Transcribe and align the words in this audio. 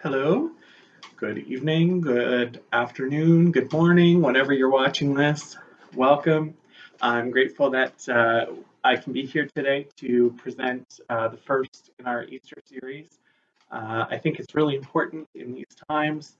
Hello, 0.00 0.52
good 1.16 1.38
evening, 1.38 2.00
good 2.00 2.62
afternoon, 2.72 3.50
good 3.50 3.72
morning, 3.72 4.22
whenever 4.22 4.52
you're 4.52 4.70
watching 4.70 5.12
this. 5.12 5.56
Welcome. 5.92 6.54
I'm 7.02 7.32
grateful 7.32 7.70
that 7.70 8.08
uh, 8.08 8.46
I 8.84 8.94
can 8.94 9.12
be 9.12 9.26
here 9.26 9.48
today 9.56 9.88
to 9.96 10.30
present 10.38 11.00
uh, 11.10 11.26
the 11.26 11.36
first 11.36 11.90
in 11.98 12.06
our 12.06 12.22
Easter 12.22 12.58
series. 12.64 13.08
Uh, 13.72 14.04
I 14.08 14.18
think 14.18 14.38
it's 14.38 14.54
really 14.54 14.76
important 14.76 15.28
in 15.34 15.52
these 15.52 15.74
times 15.90 16.36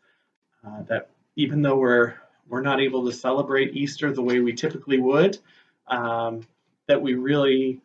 uh, 0.64 0.82
that 0.82 1.10
even 1.34 1.60
though 1.60 1.78
we're 1.78 2.14
we're 2.48 2.62
not 2.62 2.80
able 2.80 3.06
to 3.06 3.12
celebrate 3.12 3.74
Easter 3.74 4.12
the 4.12 4.22
way 4.22 4.38
we 4.38 4.52
typically 4.52 5.00
would, 5.00 5.36
um, 5.88 6.42
that 6.86 7.02
we 7.02 7.14
really 7.14 7.80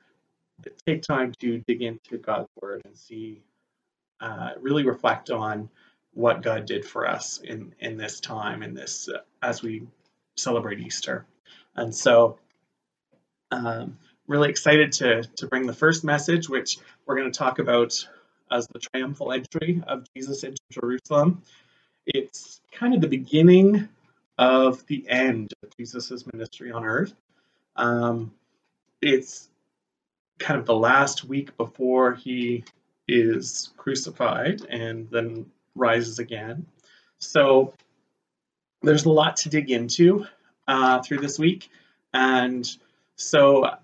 take 0.85 1.01
time 1.01 1.33
to 1.39 1.63
dig 1.67 1.81
into 1.81 2.19
God's 2.19 2.49
Word 2.61 2.83
and 2.85 2.95
see 2.95 3.41
uh, 4.21 4.51
really 4.59 4.85
reflect 4.85 5.29
on 5.29 5.69
what 6.13 6.41
God 6.41 6.65
did 6.65 6.85
for 6.85 7.07
us 7.07 7.39
in 7.39 7.73
in 7.79 7.97
this 7.97 8.19
time 8.19 8.63
in 8.63 8.73
this 8.73 9.09
uh, 9.09 9.19
as 9.41 9.61
we 9.61 9.87
celebrate 10.37 10.79
Easter. 10.79 11.25
And 11.75 11.93
so, 11.93 12.37
um, 13.51 13.97
really 14.27 14.49
excited 14.49 14.91
to 14.93 15.23
to 15.23 15.47
bring 15.47 15.65
the 15.65 15.73
first 15.73 16.03
message, 16.03 16.47
which 16.49 16.77
we're 17.05 17.17
going 17.17 17.31
to 17.31 17.37
talk 17.37 17.59
about 17.59 18.07
as 18.51 18.67
the 18.67 18.79
triumphal 18.79 19.31
entry 19.31 19.81
of 19.87 20.05
Jesus 20.15 20.43
into 20.43 20.61
Jerusalem. 20.71 21.41
It's 22.05 22.61
kind 22.71 22.93
of 22.93 23.01
the 23.01 23.07
beginning 23.07 23.87
of 24.37 24.85
the 24.87 25.07
end 25.07 25.53
of 25.63 25.75
Jesus's 25.77 26.25
ministry 26.31 26.71
on 26.71 26.83
earth. 26.83 27.13
Um, 27.75 28.31
it's 29.01 29.49
kind 30.39 30.59
of 30.59 30.65
the 30.65 30.75
last 30.75 31.23
week 31.23 31.55
before 31.57 32.13
he 32.13 32.63
is 33.07 33.71
crucified 33.77 34.65
and 34.69 35.09
then 35.09 35.45
rises 35.75 36.19
again. 36.19 36.65
So 37.19 37.73
there's 38.81 39.05
a 39.05 39.09
lot 39.09 39.37
to 39.37 39.49
dig 39.49 39.71
into 39.71 40.25
uh, 40.67 41.01
through 41.01 41.19
this 41.19 41.39
week. 41.39 41.69
And 42.13 42.69
so 43.15 43.77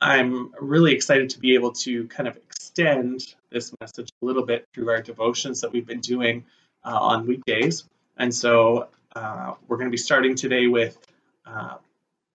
I'm 0.00 0.52
really 0.60 0.92
excited 0.92 1.30
to 1.30 1.38
be 1.38 1.54
able 1.54 1.72
to 1.72 2.06
kind 2.08 2.28
of 2.28 2.36
extend 2.36 3.34
this 3.50 3.72
message 3.80 4.10
a 4.22 4.24
little 4.24 4.44
bit 4.44 4.66
through 4.74 4.90
our 4.90 5.02
devotions 5.02 5.60
that 5.60 5.72
we've 5.72 5.86
been 5.86 6.00
doing 6.00 6.44
uh, 6.84 6.98
on 6.98 7.26
weekdays. 7.26 7.84
And 8.18 8.34
so 8.34 8.88
uh, 9.14 9.54
we're 9.66 9.76
going 9.76 9.88
to 9.88 9.92
be 9.92 9.96
starting 9.96 10.34
today 10.34 10.66
with 10.66 10.98
uh, 11.46 11.76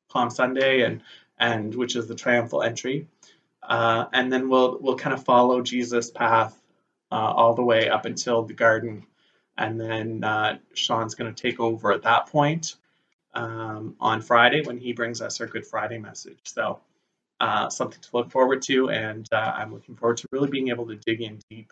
Palm 0.10 0.30
Sunday, 0.30 0.82
and 0.82 1.02
and 1.40 1.74
which 1.74 1.96
is 1.96 2.08
the 2.08 2.16
triumphal 2.16 2.64
entry. 2.64 3.08
Uh, 3.64 4.06
and 4.14 4.32
then 4.32 4.50
we'll 4.50 4.78
we'll 4.82 4.98
kind 4.98 5.14
of 5.14 5.24
follow 5.24 5.62
Jesus' 5.62 6.10
path 6.10 6.60
uh, 7.12 7.16
all 7.16 7.54
the 7.54 7.64
way 7.64 7.90
up 7.90 8.06
until 8.06 8.44
the 8.44 8.54
garden, 8.54 9.06
and 9.58 9.80
then 9.80 10.24
uh, 10.24 10.58
Sean's 10.74 11.16
going 11.16 11.34
to 11.34 11.42
take 11.42 11.60
over 11.60 11.92
at 11.92 12.04
that 12.04 12.28
point 12.28 12.76
um, 13.34 13.96
on 14.00 14.22
Friday 14.22 14.62
when 14.62 14.78
he 14.78 14.94
brings 14.94 15.22
us 15.22 15.40
our 15.42 15.48
Good 15.48 15.66
Friday 15.66 16.00
message. 16.00 16.40
So 16.44 16.80
uh, 17.40 17.70
something 17.70 18.02
to 18.02 18.10
look 18.14 18.32
forward 18.32 18.62
to, 18.64 18.90
and 18.90 19.28
uh, 19.32 19.54
I'm 19.56 19.74
looking 19.74 19.96
forward 19.96 20.18
to 20.18 20.28
really 20.32 20.50
being 20.50 20.70
able 20.70 20.88
to 20.88 20.96
dig 20.96 21.22
in 21.22 21.40
deep 21.50 21.72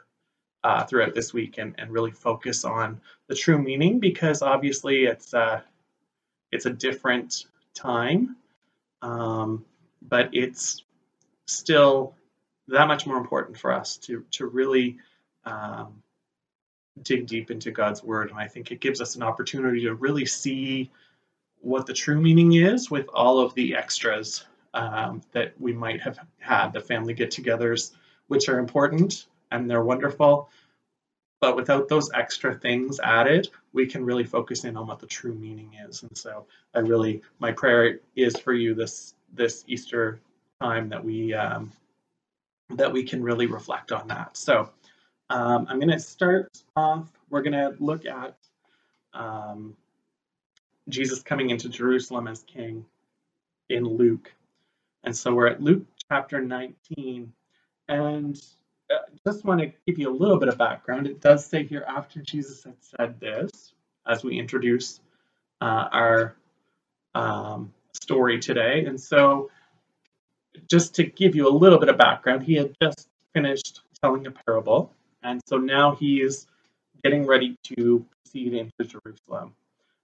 uh, 0.63 0.83
throughout 0.83 1.15
this 1.15 1.33
week 1.33 1.57
and, 1.57 1.73
and 1.77 1.91
really 1.91 2.11
focus 2.11 2.65
on 2.65 3.01
the 3.27 3.35
true 3.35 3.57
meaning 3.57 3.99
because 3.99 4.41
obviously 4.41 5.05
it's 5.05 5.33
it's 6.51 6.65
a 6.65 6.71
different 6.71 7.45
time, 7.75 8.35
um, 9.01 9.63
but 10.01 10.29
it's 10.33 10.83
still 11.50 12.16
that 12.67 12.88
much 12.88 13.05
more 13.08 13.17
important 13.17 13.58
for 13.58 13.72
us 13.73 13.97
to 13.97 14.23
to 14.31 14.45
really 14.45 14.97
um, 15.45 16.02
dig 17.02 17.28
deep 17.28 17.52
into 17.52 17.72
God's 17.72 18.03
word, 18.03 18.30
and 18.30 18.39
I 18.39 18.47
think 18.47 18.72
it 18.72 18.80
gives 18.80 19.02
us 19.02 19.16
an 19.16 19.23
opportunity 19.23 19.81
to 19.81 19.94
really 19.94 20.25
see 20.25 20.92
what 21.61 21.86
the 21.86 21.94
true 21.94 22.20
meaning 22.20 22.53
is 22.53 22.89
with 22.89 23.08
all 23.14 23.39
of 23.39 23.54
the 23.54 23.76
extras 23.76 24.45
um, 24.73 25.21
that 25.33 25.54
we 25.59 25.73
might 25.73 26.02
have 26.02 26.20
had, 26.39 26.71
the 26.71 26.80
family 26.80 27.14
get-togethers, 27.14 27.92
which 28.27 28.48
are 28.48 28.59
important 28.59 29.26
and 29.52 29.70
they're 29.70 29.83
wonderful. 29.83 30.49
But 31.42 31.55
without 31.55 31.88
those 31.88 32.11
extra 32.14 32.54
things 32.54 32.99
added, 32.99 33.49
we 33.73 33.88
can 33.88 34.05
really 34.05 34.26
focus 34.26 34.65
in 34.65 34.77
on 34.77 34.88
what 34.88 34.99
the 34.99 35.08
true 35.08 35.33
meaning 35.33 35.73
is. 35.88 36.04
And 36.04 36.17
so, 36.17 36.45
I 36.76 36.80
really, 36.80 37.21
my 37.39 37.52
prayer 37.52 37.99
is 38.15 38.38
for 38.38 38.54
you 38.54 38.73
this 38.73 39.15
this 39.33 39.64
Easter 39.67 40.20
time 40.61 40.89
that 40.89 41.03
we 41.03 41.33
um, 41.33 41.71
that 42.71 42.92
we 42.92 43.03
can 43.03 43.23
really 43.23 43.45
reflect 43.45 43.92
on 43.92 44.08
that. 44.09 44.36
So 44.36 44.70
um, 45.30 45.65
I'm 45.70 45.80
going 45.80 45.92
to 45.92 45.99
start 45.99 46.61
off. 46.75 47.08
We're 47.30 47.42
going 47.42 47.53
to 47.53 47.75
look 47.80 48.05
at 48.05 48.36
um, 49.14 49.75
Jesus 50.89 51.21
coming 51.21 51.49
into 51.49 51.70
Jerusalem 51.70 52.27
as 52.27 52.43
king 52.43 52.86
in 53.70 53.86
Luke, 53.86 54.33
and 55.03 55.15
so 55.15 55.33
we're 55.33 55.47
at 55.47 55.61
Luke 55.61 55.86
chapter 56.09 56.42
19, 56.42 57.31
and 57.87 58.41
uh, 58.91 58.97
just 59.26 59.45
want 59.45 59.61
to 59.61 59.71
give 59.87 59.97
you 59.97 60.09
a 60.09 60.15
little 60.15 60.37
bit 60.37 60.49
of 60.49 60.58
background. 60.58 61.08
It 61.08 61.21
does 61.21 61.45
say 61.45 61.64
here 61.64 61.86
after 61.87 62.21
Jesus 62.21 62.64
had 62.64 62.76
said 62.81 63.20
this, 63.20 63.73
as 64.08 64.23
we 64.23 64.37
introduce 64.37 64.99
uh, 65.61 65.87
our 65.91 66.36
um, 67.15 67.71
story 67.93 68.39
today, 68.39 68.86
and 68.86 68.99
so 68.99 69.49
just 70.70 70.95
to 70.95 71.04
give 71.04 71.36
you 71.36 71.48
a 71.48 71.52
little 71.52 71.80
bit 71.80 71.89
of 71.89 71.98
background, 71.98 72.43
he 72.43 72.55
had 72.55 72.76
just 72.82 73.08
finished 73.33 73.82
telling 74.02 74.27
a 74.27 74.32
parable, 74.32 74.93
and 75.23 75.42
so 75.45 75.58
now 75.58 75.95
he's 75.95 76.48
getting 77.04 77.26
ready 77.26 77.55
to 77.64 78.05
proceed 78.23 78.54
into 78.54 78.83
Jerusalem. 78.83 79.54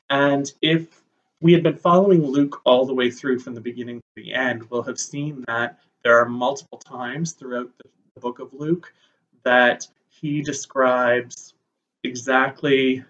And 0.09 0.51
if 0.61 1.01
we 1.41 1.53
had 1.53 1.63
been 1.63 1.77
following 1.77 2.25
Luke 2.25 2.61
all 2.65 2.85
the 2.85 2.93
way 2.93 3.11
through 3.11 3.39
from 3.39 3.55
the 3.55 3.61
beginning 3.61 3.99
to 3.99 4.23
the 4.23 4.33
end, 4.33 4.69
we'll 4.69 4.83
have 4.83 4.99
seen 4.99 5.43
that 5.47 5.79
there 6.03 6.19
are 6.19 6.25
multiple 6.25 6.77
times 6.77 7.33
throughout 7.33 7.71
the, 7.77 7.89
the 8.13 8.21
book 8.21 8.39
of 8.39 8.53
Luke 8.53 8.93
that 9.43 9.87
he 10.09 10.41
describes 10.41 11.53
exactly 12.03 13.03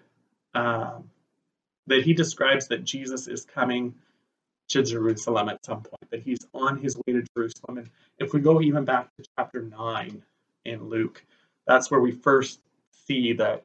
um, 0.54 1.10
that 1.86 2.02
he 2.02 2.14
describes 2.14 2.68
that 2.68 2.84
Jesus 2.84 3.28
is 3.28 3.44
coming 3.44 3.94
to 4.68 4.82
Jerusalem 4.82 5.48
at 5.48 5.64
some 5.64 5.82
point, 5.82 6.10
that 6.10 6.22
he's 6.22 6.40
on 6.54 6.78
his 6.78 6.96
way 6.96 7.14
to 7.14 7.24
Jerusalem. 7.36 7.78
And 7.78 7.90
if 8.18 8.32
we 8.32 8.40
go 8.40 8.60
even 8.60 8.84
back 8.84 9.14
to 9.16 9.24
chapter 9.38 9.62
9 9.62 10.22
in 10.64 10.88
Luke, 10.88 11.24
that's 11.66 11.90
where 11.90 12.00
we 12.00 12.12
first 12.12 12.60
see 12.90 13.32
that 13.34 13.62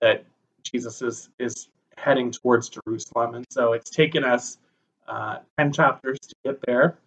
that 0.00 0.24
Jesus 0.62 1.02
is 1.02 1.30
is 1.38 1.68
heading 1.96 2.30
towards 2.30 2.70
Jerusalem. 2.70 3.34
And 3.34 3.46
so 3.50 3.72
it's 3.74 3.90
taken 3.90 4.24
us 4.24 4.58
uh, 5.06 5.38
10 5.58 5.72
chapters 5.72 6.18
to 6.20 6.34
get 6.44 6.58
there. 6.66 6.98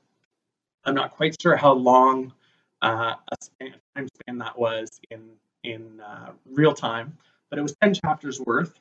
I'm 0.85 0.95
not 0.95 1.11
quite 1.11 1.41
sure 1.41 1.55
how 1.55 1.73
long 1.73 2.33
uh, 2.81 3.15
a 3.31 3.35
span, 3.41 3.73
time 3.95 4.07
span 4.07 4.37
that 4.39 4.57
was 4.57 4.99
in 5.09 5.29
in 5.63 6.01
uh, 6.01 6.31
real 6.45 6.73
time, 6.73 7.17
but 7.49 7.57
it 7.57 7.61
was 7.61 7.75
10 7.81 7.93
chapters 7.95 8.39
worth. 8.41 8.79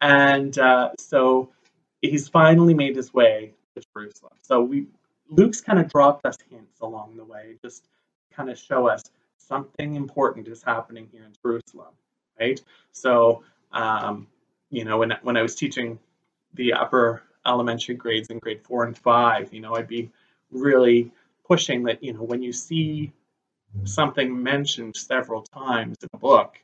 And 0.00 0.58
uh, 0.58 0.90
so 0.98 1.50
he's 2.00 2.28
finally 2.28 2.74
made 2.74 2.96
his 2.96 3.12
way 3.12 3.52
Jerusalem. 3.92 4.32
So 4.42 4.62
we 4.62 4.86
Luke's 5.28 5.60
kind 5.60 5.78
of 5.78 5.90
dropped 5.90 6.24
us 6.24 6.36
hints 6.48 6.80
along 6.80 7.16
the 7.16 7.24
way, 7.24 7.56
just 7.62 7.88
kind 8.32 8.48
of 8.48 8.58
show 8.58 8.86
us 8.86 9.02
something 9.38 9.94
important 9.94 10.48
is 10.48 10.62
happening 10.62 11.08
here 11.12 11.24
in 11.24 11.32
Jerusalem, 11.42 11.94
right? 12.38 12.60
So 12.92 13.42
um, 13.72 14.26
you 14.70 14.84
know, 14.84 14.98
when 14.98 15.14
when 15.22 15.36
I 15.36 15.42
was 15.42 15.54
teaching 15.54 15.98
the 16.54 16.72
upper 16.72 17.22
elementary 17.46 17.94
grades 17.94 18.28
in 18.28 18.38
grade 18.38 18.62
four 18.64 18.84
and 18.84 18.96
five, 18.96 19.52
you 19.52 19.60
know, 19.60 19.74
I'd 19.74 19.88
be 19.88 20.10
really 20.50 21.12
pushing 21.46 21.84
that, 21.84 22.02
you 22.02 22.12
know, 22.12 22.22
when 22.22 22.42
you 22.42 22.52
see 22.52 23.12
something 23.84 24.42
mentioned 24.42 24.96
several 24.96 25.42
times 25.42 25.96
in 26.02 26.08
a 26.12 26.18
book, 26.18 26.58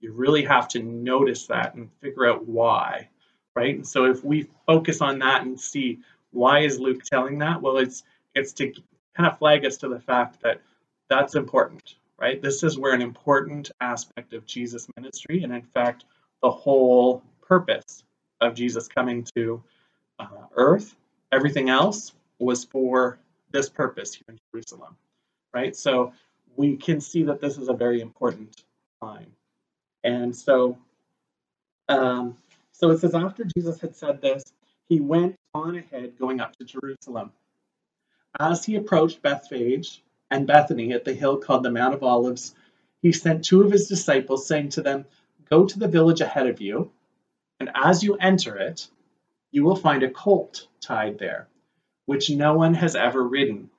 you 0.00 0.12
really 0.12 0.44
have 0.44 0.68
to 0.68 0.82
notice 0.82 1.46
that 1.46 1.74
and 1.74 1.90
figure 2.00 2.28
out 2.28 2.46
why, 2.46 3.08
right? 3.54 3.74
And 3.74 3.86
so 3.86 4.04
if 4.04 4.22
we 4.24 4.48
focus 4.66 5.00
on 5.00 5.20
that 5.20 5.42
and 5.42 5.58
see 5.58 6.00
why 6.36 6.60
is 6.60 6.78
Luke 6.78 7.02
telling 7.02 7.38
that? 7.38 7.60
Well, 7.62 7.78
it's 7.78 8.04
it's 8.34 8.52
to 8.54 8.72
kind 9.16 9.28
of 9.28 9.38
flag 9.38 9.64
us 9.64 9.78
to 9.78 9.88
the 9.88 10.00
fact 10.00 10.42
that 10.42 10.60
that's 11.08 11.34
important, 11.34 11.94
right? 12.18 12.40
This 12.40 12.62
is 12.62 12.78
where 12.78 12.92
an 12.92 13.02
important 13.02 13.70
aspect 13.80 14.34
of 14.34 14.46
Jesus' 14.46 14.86
ministry, 14.96 15.42
and 15.42 15.52
in 15.52 15.62
fact, 15.62 16.04
the 16.42 16.50
whole 16.50 17.22
purpose 17.40 18.04
of 18.40 18.54
Jesus 18.54 18.88
coming 18.88 19.26
to 19.34 19.62
uh, 20.18 20.26
earth, 20.54 20.94
everything 21.32 21.70
else 21.70 22.12
was 22.38 22.64
for 22.64 23.18
this 23.52 23.68
purpose 23.70 24.14
here 24.14 24.26
in 24.28 24.38
Jerusalem, 24.52 24.96
right? 25.54 25.74
So 25.74 26.12
we 26.56 26.76
can 26.76 27.00
see 27.00 27.22
that 27.24 27.40
this 27.40 27.56
is 27.56 27.68
a 27.68 27.72
very 27.72 28.00
important 28.00 28.62
time. 29.02 29.32
And 30.04 30.36
so, 30.36 30.76
um, 31.88 32.36
so 32.72 32.90
it 32.90 32.98
says, 32.98 33.14
after 33.14 33.44
Jesus 33.56 33.80
had 33.80 33.96
said 33.96 34.20
this, 34.20 34.44
he 34.88 35.00
went 35.00 35.35
on 35.56 35.76
ahead 35.76 36.18
going 36.18 36.40
up 36.40 36.54
to 36.56 36.64
Jerusalem. 36.64 37.32
As 38.38 38.64
he 38.64 38.76
approached 38.76 39.22
Bethphage 39.22 40.02
and 40.30 40.46
Bethany 40.46 40.92
at 40.92 41.04
the 41.04 41.14
hill 41.14 41.38
called 41.38 41.62
the 41.62 41.70
Mount 41.70 41.94
of 41.94 42.02
Olives, 42.02 42.54
he 43.00 43.12
sent 43.12 43.44
two 43.44 43.62
of 43.62 43.72
his 43.72 43.88
disciples, 43.88 44.46
saying 44.46 44.70
to 44.70 44.82
them, 44.82 45.06
Go 45.48 45.64
to 45.66 45.78
the 45.78 45.88
village 45.88 46.20
ahead 46.20 46.46
of 46.46 46.60
you, 46.60 46.90
and 47.60 47.70
as 47.74 48.02
you 48.02 48.16
enter 48.16 48.56
it, 48.56 48.88
you 49.50 49.64
will 49.64 49.76
find 49.76 50.02
a 50.02 50.10
colt 50.10 50.66
tied 50.80 51.18
there, 51.18 51.48
which 52.04 52.28
no 52.28 52.54
one 52.54 52.74
has 52.74 52.94
ever 52.94 53.22
ridden. 53.22 53.70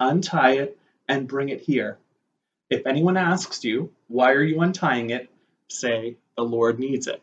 Untie 0.00 0.52
it 0.52 0.78
and 1.08 1.28
bring 1.28 1.50
it 1.50 1.60
here. 1.60 1.98
If 2.70 2.86
anyone 2.86 3.16
asks 3.16 3.64
you, 3.64 3.92
Why 4.08 4.32
are 4.32 4.42
you 4.42 4.60
untying 4.60 5.10
it? 5.10 5.28
say, 5.68 6.16
The 6.36 6.44
Lord 6.44 6.78
needs 6.78 7.06
it. 7.06 7.22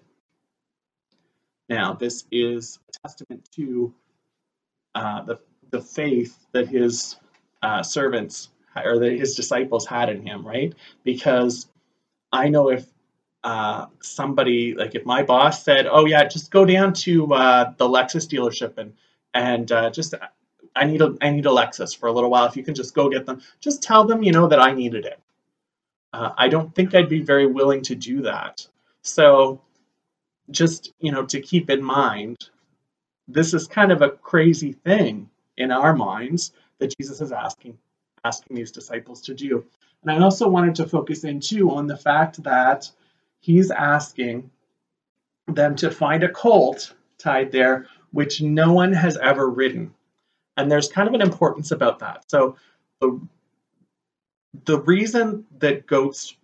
Now, 1.69 1.93
this 1.93 2.25
is 2.31 2.79
testament 3.03 3.47
to 3.55 3.93
uh, 4.95 5.23
the, 5.23 5.39
the 5.71 5.81
faith 5.81 6.37
that 6.51 6.67
his 6.67 7.15
uh, 7.61 7.83
servants 7.83 8.49
or 8.75 8.99
that 8.99 9.13
his 9.13 9.35
disciples 9.35 9.85
had 9.85 10.09
in 10.09 10.25
him, 10.25 10.45
right? 10.45 10.73
Because 11.03 11.67
I 12.31 12.49
know 12.49 12.69
if 12.69 12.85
uh, 13.43 13.85
somebody, 14.01 14.75
like 14.75 14.95
if 14.95 15.05
my 15.05 15.23
boss 15.23 15.63
said, 15.63 15.87
"Oh 15.89 16.05
yeah, 16.05 16.25
just 16.25 16.51
go 16.51 16.65
down 16.65 16.93
to 16.93 17.33
uh, 17.33 17.73
the 17.77 17.87
Lexus 17.87 18.27
dealership 18.27 18.77
and 18.77 18.93
and 19.33 19.71
uh, 19.71 19.89
just 19.89 20.13
I 20.75 20.85
need 20.85 21.01
a 21.01 21.15
I 21.21 21.31
need 21.31 21.45
a 21.45 21.49
Lexus 21.49 21.97
for 21.97 22.07
a 22.07 22.11
little 22.11 22.29
while. 22.29 22.45
If 22.45 22.55
you 22.55 22.63
can 22.63 22.75
just 22.75 22.93
go 22.93 23.09
get 23.09 23.25
them, 23.25 23.41
just 23.59 23.81
tell 23.81 24.05
them 24.05 24.23
you 24.23 24.31
know 24.31 24.47
that 24.47 24.59
I 24.59 24.73
needed 24.73 25.05
it." 25.05 25.19
Uh, 26.11 26.31
I 26.37 26.47
don't 26.47 26.73
think 26.73 26.95
I'd 26.95 27.09
be 27.09 27.21
very 27.21 27.47
willing 27.47 27.81
to 27.83 27.95
do 27.95 28.21
that. 28.23 28.67
So 29.01 29.61
just 30.51 30.93
you 30.99 31.11
know 31.11 31.25
to 31.25 31.39
keep 31.39 31.69
in 31.69 31.83
mind 31.83 32.49
this 33.29 33.53
is 33.53 33.67
kind 33.67 33.91
of 33.91 34.01
a 34.01 34.09
crazy 34.09 34.73
thing 34.73 35.29
in 35.57 35.71
our 35.71 35.95
minds 35.95 36.51
that 36.79 36.95
jesus 36.97 37.21
is 37.21 37.31
asking 37.31 37.77
asking 38.25 38.57
these 38.57 38.71
disciples 38.71 39.21
to 39.21 39.33
do. 39.33 39.63
And 40.01 40.11
i 40.11 40.21
also 40.21 40.47
wanted 40.49 40.75
to 40.75 40.87
focus 40.87 41.23
in 41.23 41.39
too 41.39 41.71
on 41.71 41.87
the 41.87 41.97
fact 41.97 42.43
that 42.43 42.89
he's 43.39 43.71
asking 43.71 44.49
them 45.47 45.75
to 45.77 45.89
find 45.89 46.23
a 46.23 46.29
colt 46.29 46.93
tied 47.17 47.51
there 47.51 47.87
which 48.11 48.41
no 48.41 48.73
one 48.73 48.93
has 48.93 49.17
ever 49.17 49.49
ridden. 49.49 49.93
And 50.57 50.71
there's 50.71 50.89
kind 50.89 51.07
of 51.07 51.13
an 51.13 51.21
importance 51.21 51.71
about 51.71 51.99
that. 51.99 52.29
So 52.29 52.57
the 53.01 53.19
the 54.65 54.79
reason 54.79 55.45
that 55.59 55.85
goats 55.85 56.35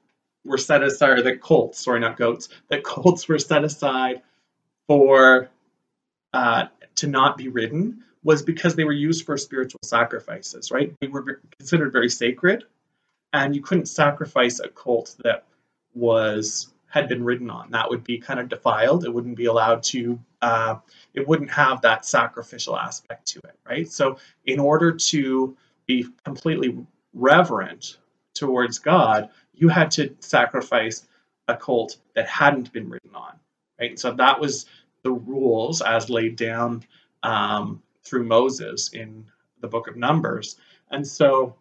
were 0.45 0.59
set 0.59 0.83
aside, 0.83 1.19
or 1.19 1.21
that 1.23 1.41
colts, 1.41 1.83
sorry, 1.83 1.99
not 1.99 2.17
goats, 2.17 2.49
that 2.69 2.83
colts 2.83 3.27
were 3.27 3.39
set 3.39 3.63
aside 3.63 4.21
for 4.87 5.49
uh, 6.35 6.67
to 6.95 7.07
not 7.07 7.37
be 7.37 7.47
ridden 7.47 8.03
was 8.23 8.43
because 8.43 8.75
they 8.75 8.83
were 8.83 8.91
used 8.91 9.25
for 9.25 9.37
spiritual 9.37 9.79
sacrifices, 9.83 10.69
right? 10.69 10.93
They 10.99 11.07
were 11.07 11.41
considered 11.57 11.93
very 11.93 12.09
sacred, 12.09 12.65
and 13.31 13.55
you 13.55 13.61
couldn't 13.61 13.85
sacrifice 13.85 14.59
a 14.59 14.67
colt 14.67 15.15
that 15.23 15.45
was 15.93 16.73
had 16.87 17.07
been 17.07 17.23
ridden 17.23 17.49
on. 17.49 17.71
That 17.71 17.89
would 17.89 18.03
be 18.03 18.17
kind 18.17 18.39
of 18.41 18.49
defiled. 18.49 19.05
It 19.05 19.13
wouldn't 19.13 19.37
be 19.37 19.45
allowed 19.45 19.81
to. 19.83 20.19
Uh, 20.41 20.75
it 21.13 21.25
wouldn't 21.25 21.51
have 21.51 21.81
that 21.81 22.05
sacrificial 22.05 22.77
aspect 22.77 23.27
to 23.27 23.39
it, 23.39 23.57
right? 23.65 23.89
So, 23.89 24.17
in 24.45 24.59
order 24.59 24.91
to 24.91 25.55
be 25.85 26.05
completely 26.25 26.77
reverent 27.13 27.97
towards 28.33 28.79
God, 28.79 29.29
you 29.53 29.69
had 29.69 29.89
to 29.91 30.13
sacrifice 30.19 31.07
a 31.47 31.55
colt 31.55 31.95
that 32.13 32.27
hadn't 32.27 32.73
been 32.73 32.89
ridden 32.89 33.15
on, 33.15 33.39
right? 33.79 33.97
So 33.97 34.11
that 34.13 34.39
was 34.39 34.65
the 35.05 35.11
rules 35.11 35.81
as 35.81 36.09
laid 36.09 36.35
down 36.35 36.83
um, 37.21 37.81
through 38.03 38.25
Moses 38.25 38.89
in 38.91 39.23
the 39.61 39.67
book 39.67 39.87
of 39.87 39.95
Numbers. 39.95 40.57
And 40.89 41.07
so 41.07 41.55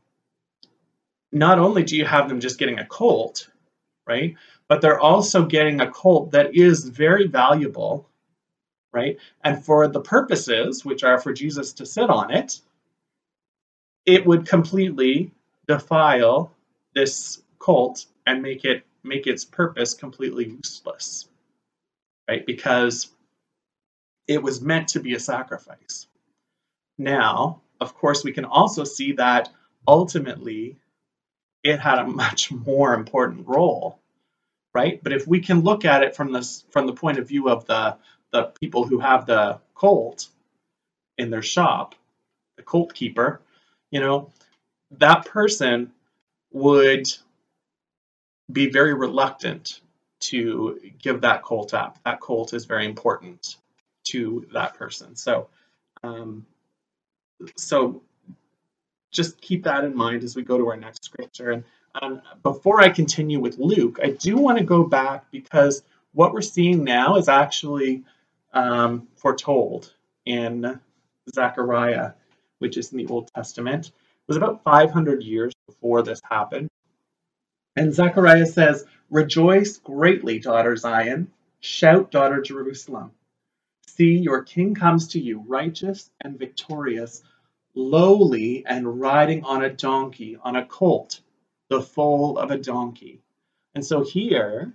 not 1.31 1.59
only 1.59 1.85
do 1.85 1.95
you 1.95 2.07
have 2.07 2.29
them 2.29 2.41
just 2.41 2.59
getting 2.59 2.79
a 2.79 2.87
colt, 2.87 3.51
right? 4.07 4.35
But 4.67 4.81
they're 4.81 4.99
also 4.99 5.45
getting 5.45 5.83
a 5.83 5.91
colt 5.91 6.31
that 6.31 6.57
is 6.57 6.89
very 6.89 7.27
valuable, 7.27 8.09
right? 8.93 9.19
And 9.45 9.63
for 9.63 9.89
the 9.89 10.01
purposes, 10.01 10.83
which 10.83 11.05
are 11.05 11.21
for 11.21 11.35
Jesus 11.35 11.75
to 11.75 11.87
sit 11.87 12.09
on 12.09 12.31
it, 12.31 12.61
it 14.07 14.25
would 14.25 14.47
completely 14.47 15.33
defile 15.69 16.51
this 16.95 17.43
cult 17.59 18.07
and 18.27 18.41
make 18.41 18.65
it 18.65 18.85
make 19.03 19.27
its 19.27 19.45
purpose 19.45 19.93
completely 19.93 20.47
useless 20.47 21.29
right 22.29 22.47
because 22.47 23.14
it 24.27 24.43
was 24.43 24.61
meant 24.61 24.89
to 24.89 25.01
be 25.01 25.15
a 25.15 25.21
sacrifice. 25.21 26.07
Now 26.99 27.63
of 27.81 27.95
course 27.95 28.25
we 28.25 28.33
can 28.33 28.45
also 28.45 28.85
see 28.85 29.13
that 29.13 29.51
ultimately 29.87 30.77
it 31.63 31.81
had 31.81 31.99
a 31.99 32.07
much 32.07 32.51
more 32.53 32.95
important 32.95 33.47
role 33.47 33.99
right? 34.75 35.01
But 35.03 35.13
if 35.13 35.27
we 35.27 35.41
can 35.41 35.61
look 35.61 35.85
at 35.85 36.03
it 36.03 36.17
from 36.17 36.33
this 36.33 36.65
from 36.71 36.87
the 36.87 36.93
point 36.93 37.19
of 37.19 37.29
view 37.29 37.49
of 37.49 37.67
the 37.67 37.97
the 38.33 38.53
people 38.61 38.85
who 38.85 38.99
have 38.99 39.27
the 39.27 39.61
colt 39.75 40.29
in 41.19 41.31
their 41.31 41.43
shop 41.43 41.95
the 42.57 42.63
colt 42.63 42.93
keeper 42.93 43.41
you 43.91 44.01
know 44.01 44.33
that 44.91 45.27
person 45.27 45.93
would 46.53 47.07
be 48.53 48.71
very 48.71 48.95
reluctant 48.95 49.81
to 50.21 50.81
give 50.99 51.21
that 51.23 51.43
colt 51.43 51.75
up. 51.75 51.99
That 52.05 52.21
colt 52.21 52.55
is 52.55 52.65
very 52.65 52.85
important 52.87 53.57
to 54.05 54.47
that 54.53 54.75
person. 54.75 55.17
So, 55.17 55.49
um, 56.03 56.47
so 57.57 58.03
just 59.11 59.41
keep 59.41 59.65
that 59.65 59.85
in 59.85 59.95
mind 59.95 60.25
as 60.25 60.37
we 60.37 60.43
go 60.43 60.59
to 60.59 60.69
our 60.69 60.77
next 60.77 61.05
scripture. 61.05 61.51
And 61.51 61.65
um, 62.03 62.23
before 62.43 62.81
I 62.81 62.89
continue 62.89 63.41
with 63.41 63.59
Luke, 63.59 63.99
I 64.03 64.11
do 64.11 64.37
want 64.37 64.59
to 64.59 64.65
go 64.65 64.85
back 64.85 65.31
because 65.31 65.83
what 66.13 66.33
we're 66.33 66.43
seeing 66.43 66.85
now 66.85 67.17
is 67.17 67.29
actually 67.29 68.05
um, 68.53 69.09
foretold 69.17 69.93
in 70.27 70.81
Zechariah, 71.33 72.13
which 72.59 72.77
is 72.77 72.93
in 72.93 72.99
the 72.99 73.07
Old 73.07 73.31
Testament. 73.35 73.89
It 73.89 73.93
was 74.29 74.37
about 74.37 74.63
500 74.65 75.23
years 75.23 75.53
before 75.67 76.03
this 76.03 76.21
happened. 76.31 76.69
And 77.77 77.93
Zechariah 77.93 78.47
says, 78.47 78.87
Rejoice 79.11 79.77
greatly, 79.79 80.39
daughter 80.39 80.77
Zion. 80.77 81.31
Shout, 81.61 82.11
daughter 82.11 82.41
Jerusalem. 82.41 83.13
See, 83.97 84.17
your 84.17 84.43
king 84.43 84.75
comes 84.75 85.07
to 85.09 85.21
you, 85.21 85.45
righteous 85.47 86.11
and 86.21 86.37
victorious, 86.37 87.23
lowly 87.77 88.67
and 88.67 89.01
riding 89.01 89.45
on 89.45 89.63
a 89.63 89.71
donkey, 89.71 90.37
on 90.43 90.57
a 90.57 90.67
colt, 90.67 91.21
the 91.69 91.81
foal 91.81 92.37
of 92.37 92.51
a 92.51 92.59
donkey. 92.59 93.21
And 93.73 93.87
so 93.87 94.03
here 94.03 94.73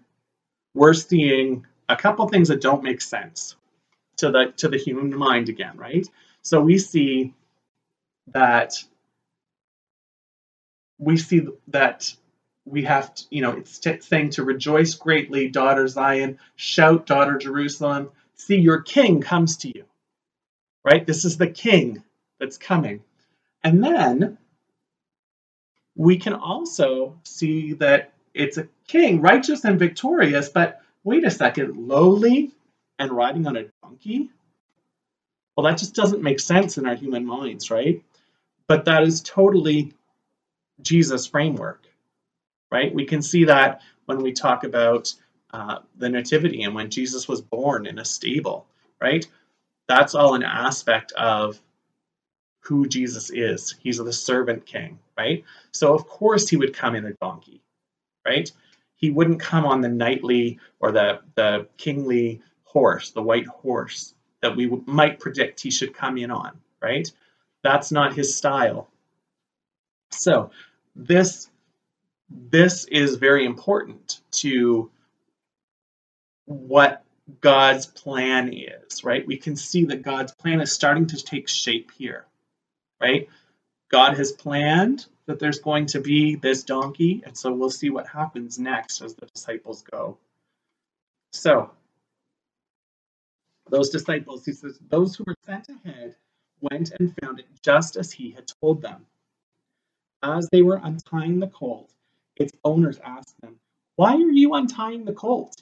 we're 0.74 0.94
seeing 0.94 1.66
a 1.90 1.97
couple 1.97 2.30
things 2.30 2.47
that 2.47 2.61
don't 2.61 2.81
make 2.81 3.02
sense 3.02 3.57
to 4.18 4.31
the 4.31 4.54
to 4.56 4.69
the 4.69 4.78
human 4.78 5.14
mind 5.14 5.49
again, 5.49 5.76
right? 5.76 6.07
So 6.42 6.61
we 6.61 6.78
see 6.78 7.33
that 8.28 8.81
we 10.97 11.18
see 11.18 11.45
that 11.68 12.14
we 12.64 12.83
have 12.83 13.14
to, 13.16 13.23
you 13.31 13.42
know, 13.42 13.52
it's 13.57 13.80
t- 13.80 13.99
saying 13.99 14.30
to 14.31 14.45
rejoice 14.45 14.94
greatly, 14.94 15.49
daughter 15.49 15.90
Zion, 15.90 16.40
shout, 16.56 17.06
daughter 17.06 17.38
Jerusalem, 17.38 18.11
see 18.40 18.58
your 18.58 18.81
king 18.81 19.22
comes 19.22 19.58
to 19.58 19.68
you. 19.68 19.86
Right? 20.84 21.06
This 21.06 21.26
is 21.26 21.38
the 21.38 21.50
king 21.50 22.04
that's 22.40 22.58
coming. 22.58 23.02
And 23.64 23.84
then 23.84 24.38
we 25.96 26.18
can 26.18 26.34
also 26.34 27.19
see 27.24 27.74
that 27.74 28.14
it's 28.34 28.58
a 28.58 28.68
king, 28.88 29.22
righteous 29.22 29.66
and 29.66 29.78
victorious, 29.78 30.50
but 30.50 30.81
wait 31.04 31.26
a 31.26 31.31
second, 31.31 31.88
lowly 31.88 32.52
and 32.98 33.12
riding 33.12 33.46
on 33.48 33.58
a 33.58 33.66
donkey? 33.84 34.30
Well, 35.56 35.66
that 35.66 35.78
just 35.78 35.96
doesn't 35.96 36.24
make 36.24 36.40
sense 36.40 36.78
in 36.78 36.86
our 36.86 36.96
human 36.96 37.26
minds, 37.26 37.69
right? 37.69 38.04
But 38.68 38.86
that 38.86 39.04
is 39.04 39.22
totally 39.22 39.94
Jesus' 40.81 41.28
framework 41.28 41.90
right? 42.72 42.94
We 42.94 43.06
can 43.06 43.22
see 43.22 43.46
that 43.46 43.81
when 44.06 44.22
we 44.22 44.34
talk 44.34 44.64
about 44.64 45.14
uh, 45.54 45.80
the 45.98 46.10
nativity 46.10 46.64
and 46.64 46.76
when 46.76 46.90
Jesus 46.90 47.28
was 47.28 47.42
born 47.42 47.86
in 47.86 48.00
a 48.00 48.06
stable, 48.06 48.68
right? 49.02 49.26
That's 49.88 50.16
all 50.16 50.36
an 50.36 50.44
aspect 50.44 51.12
of 51.14 51.60
who 52.62 52.88
Jesus 52.88 53.32
is. 53.32 53.76
He's 53.82 53.98
the 53.98 54.14
servant 54.14 54.66
king, 54.66 55.00
right? 55.18 55.44
So 55.72 55.94
of 55.94 56.08
course 56.08 56.48
he 56.48 56.58
would 56.58 56.76
come 56.76 56.96
in 56.96 57.06
a 57.06 57.14
donkey, 57.14 57.62
right? 58.26 58.52
He 58.96 59.10
wouldn't 59.10 59.40
come 59.40 59.66
on 59.66 59.82
the 59.82 59.90
knightly 59.90 60.60
or 60.80 60.92
the, 60.92 61.22
the 61.36 61.68
kingly 61.78 62.42
horse, 62.64 63.12
the 63.12 63.24
white 63.24 63.48
horse 63.48 64.14
that 64.42 64.56
we 64.56 64.68
might 64.86 65.20
predict 65.20 65.62
he 65.62 65.72
should 65.72 65.94
come 65.94 66.18
in 66.18 66.32
on, 66.32 66.60
right? 66.82 67.10
That's 67.64 67.92
not 67.92 68.14
his 68.14 68.36
style. 68.36 68.90
So 70.12 70.52
this 70.96 71.50
this 72.52 72.86
is 72.86 73.16
very 73.16 73.46
important 73.46 74.22
to 74.32 74.92
what 76.50 77.04
God's 77.42 77.88
plan 77.88 78.54
is, 78.54 79.04
right? 79.06 79.28
We 79.28 79.38
can 79.38 79.58
see 79.58 79.86
that 79.88 80.04
God's 80.04 80.34
plan 80.34 80.62
is 80.62 80.74
starting 80.74 81.08
to 81.10 81.18
take 81.24 81.50
shape 81.50 81.92
here, 81.98 82.28
right? 83.02 83.30
God 83.92 84.18
has 84.18 84.32
planned 84.32 85.08
that 85.28 85.40
there's 85.40 85.60
going 85.60 85.88
to 85.88 86.02
be 86.02 86.36
this 86.36 86.64
donkey, 86.64 87.24
and 87.26 87.38
so 87.38 87.54
we'll 87.54 87.72
see 87.72 87.92
what 87.92 88.08
happens 88.08 88.60
next 88.60 89.02
as 89.02 89.16
the 89.16 89.28
disciples 89.28 89.84
go 89.84 90.18
So, 91.34 91.72
those 93.70 93.90
disciples, 93.92 94.46
he 94.46 94.54
says, 94.54 94.80
those 94.90 95.16
who 95.16 95.26
were 95.28 95.36
sent 95.46 95.70
ahead 95.70 96.16
went 96.62 96.92
and 97.00 97.16
found 97.22 97.40
it 97.40 97.48
just 97.64 97.98
as 97.98 98.12
he 98.12 98.32
had 98.32 98.52
told 98.62 98.82
them. 98.82 99.06
As 100.24 100.50
they 100.52 100.64
were 100.64 100.82
untying 100.84 101.40
the 101.40 101.48
colt, 101.48 101.94
its 102.38 102.54
owners 102.66 103.00
asked 103.04 103.40
them, 103.42 103.60
Why 103.98 104.16
are 104.16 104.32
you 104.32 104.56
untying 104.56 105.06
the 105.06 105.14
colt? 105.14 105.56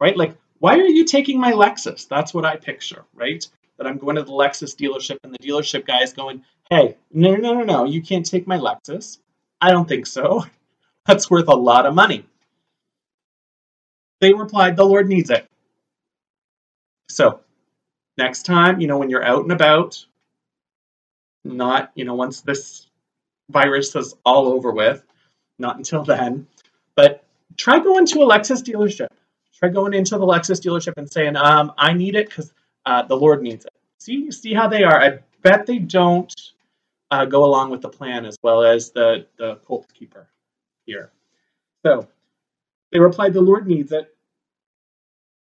Right? 0.00 0.16
Like, 0.16 0.36
why 0.58 0.74
are 0.78 0.86
you 0.86 1.04
taking 1.04 1.40
my 1.40 1.52
Lexus? 1.52 2.08
That's 2.08 2.32
what 2.32 2.44
I 2.44 2.56
picture, 2.56 3.04
right? 3.14 3.46
That 3.78 3.86
I'm 3.86 3.98
going 3.98 4.16
to 4.16 4.22
the 4.22 4.32
Lexus 4.32 4.74
dealership 4.74 5.18
and 5.22 5.32
the 5.32 5.38
dealership 5.38 5.86
guy 5.86 6.02
is 6.02 6.12
going, 6.12 6.42
Hey, 6.70 6.96
no, 7.12 7.34
no, 7.36 7.54
no, 7.54 7.62
no, 7.62 7.84
you 7.84 8.02
can't 8.02 8.26
take 8.26 8.46
my 8.46 8.58
Lexus. 8.58 9.18
I 9.60 9.70
don't 9.70 9.88
think 9.88 10.06
so. 10.06 10.44
That's 11.06 11.30
worth 11.30 11.48
a 11.48 11.54
lot 11.54 11.86
of 11.86 11.94
money. 11.94 12.26
They 14.20 14.32
replied, 14.32 14.76
The 14.76 14.84
Lord 14.84 15.08
needs 15.08 15.30
it. 15.30 15.46
So, 17.08 17.40
next 18.18 18.44
time, 18.44 18.80
you 18.80 18.88
know, 18.88 18.98
when 18.98 19.10
you're 19.10 19.24
out 19.24 19.42
and 19.42 19.52
about, 19.52 20.04
not, 21.44 21.92
you 21.94 22.04
know, 22.04 22.14
once 22.14 22.40
this 22.40 22.88
virus 23.50 23.94
is 23.94 24.14
all 24.24 24.48
over 24.48 24.72
with, 24.72 25.04
not 25.58 25.76
until 25.76 26.02
then, 26.02 26.46
but 26.96 27.24
try 27.56 27.78
going 27.78 28.06
to 28.06 28.22
a 28.22 28.26
Lexus 28.26 28.62
dealership. 28.62 29.08
Try 29.58 29.70
going 29.70 29.94
into 29.94 30.18
the 30.18 30.26
Lexus 30.26 30.60
dealership 30.60 30.94
and 30.96 31.10
saying, 31.10 31.36
um, 31.36 31.72
I 31.78 31.92
need 31.92 32.14
it 32.14 32.28
because 32.28 32.52
uh, 32.84 33.02
the 33.02 33.16
Lord 33.16 33.42
needs 33.42 33.64
it. 33.64 33.72
See, 33.98 34.30
see 34.30 34.52
how 34.52 34.68
they 34.68 34.84
are. 34.84 35.00
I 35.00 35.18
bet 35.42 35.66
they 35.66 35.78
don't 35.78 36.32
uh, 37.10 37.24
go 37.24 37.44
along 37.44 37.70
with 37.70 37.80
the 37.80 37.88
plan 37.88 38.26
as 38.26 38.36
well 38.42 38.62
as 38.62 38.90
the, 38.90 39.26
the 39.38 39.56
cult 39.66 39.92
keeper 39.94 40.28
here. 40.84 41.10
So 41.84 42.06
they 42.92 42.98
replied, 42.98 43.32
The 43.32 43.40
Lord 43.40 43.66
needs 43.66 43.92
it. 43.92 44.14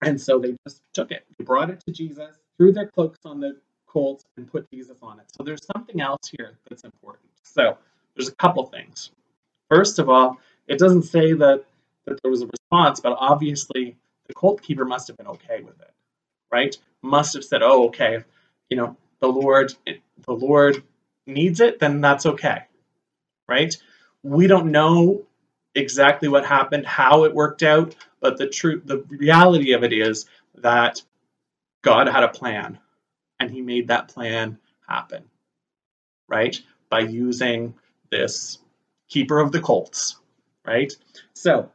And 0.01 0.19
so 0.19 0.39
they 0.39 0.55
just 0.67 0.81
took 0.93 1.11
it. 1.11 1.25
They 1.37 1.43
brought 1.43 1.69
it 1.69 1.81
to 1.85 1.91
Jesus, 1.91 2.37
threw 2.57 2.71
their 2.71 2.87
cloaks 2.87 3.19
on 3.25 3.39
the 3.39 3.57
colt, 3.85 4.23
and 4.37 4.49
put 4.49 4.69
Jesus 4.71 4.97
on 5.01 5.19
it. 5.19 5.25
So 5.35 5.43
there's 5.43 5.65
something 5.75 5.99
else 5.99 6.21
here 6.37 6.57
that's 6.69 6.83
important. 6.85 7.29
So 7.43 7.77
there's 8.15 8.29
a 8.29 8.35
couple 8.35 8.65
things. 8.65 9.11
First 9.69 9.99
of 9.99 10.09
all, 10.09 10.37
it 10.67 10.79
doesn't 10.79 11.03
say 11.03 11.33
that, 11.33 11.65
that 12.09 12.21
there 12.21 12.31
was 12.31 12.41
a 12.41 12.47
response, 12.47 12.99
but 12.99 13.15
obviously 13.17 13.97
the 14.27 14.33
colt 14.33 14.61
keeper 14.61 14.85
must 14.85 15.07
have 15.07 15.17
been 15.17 15.27
okay 15.27 15.61
with 15.61 15.79
it, 15.79 15.91
right? 16.51 16.75
Must 17.01 17.33
have 17.33 17.43
said, 17.43 17.61
oh, 17.63 17.87
okay, 17.87 18.23
you 18.69 18.77
know, 18.77 18.97
the 19.19 19.27
Lord, 19.27 19.73
the 19.85 20.33
Lord 20.33 20.83
needs 21.25 21.59
it, 21.59 21.79
then 21.79 22.01
that's 22.01 22.25
okay, 22.25 22.63
right? 23.47 23.75
We 24.23 24.47
don't 24.47 24.71
know 24.71 25.25
exactly 25.75 26.27
what 26.27 26.45
happened, 26.45 26.85
how 26.85 27.23
it 27.23 27.33
worked 27.33 27.63
out, 27.63 27.95
but 28.19 28.37
the 28.37 28.47
truth, 28.47 28.83
the 28.85 29.03
reality 29.09 29.73
of 29.73 29.83
it 29.83 29.93
is 29.93 30.25
that 30.55 31.01
God 31.81 32.07
had 32.07 32.23
a 32.23 32.29
plan, 32.29 32.79
and 33.39 33.49
He 33.49 33.61
made 33.61 33.87
that 33.87 34.09
plan 34.09 34.59
happen, 34.87 35.23
right? 36.27 36.59
By 36.89 37.01
using 37.01 37.75
this 38.11 38.57
keeper 39.07 39.39
of 39.39 39.51
the 39.51 39.61
colts, 39.61 40.17
right? 40.65 40.91
So 41.33 41.71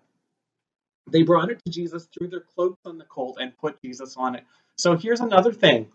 they 1.06 1.22
brought 1.22 1.50
it 1.50 1.60
to 1.64 1.70
Jesus, 1.70 2.06
threw 2.06 2.28
their 2.28 2.40
cloaks 2.40 2.80
on 2.84 2.98
the 2.98 3.04
colt, 3.04 3.38
and 3.40 3.56
put 3.58 3.80
Jesus 3.82 4.16
on 4.16 4.34
it. 4.34 4.44
So 4.76 4.96
here's 4.96 5.20
another 5.20 5.52
thing 5.52 5.88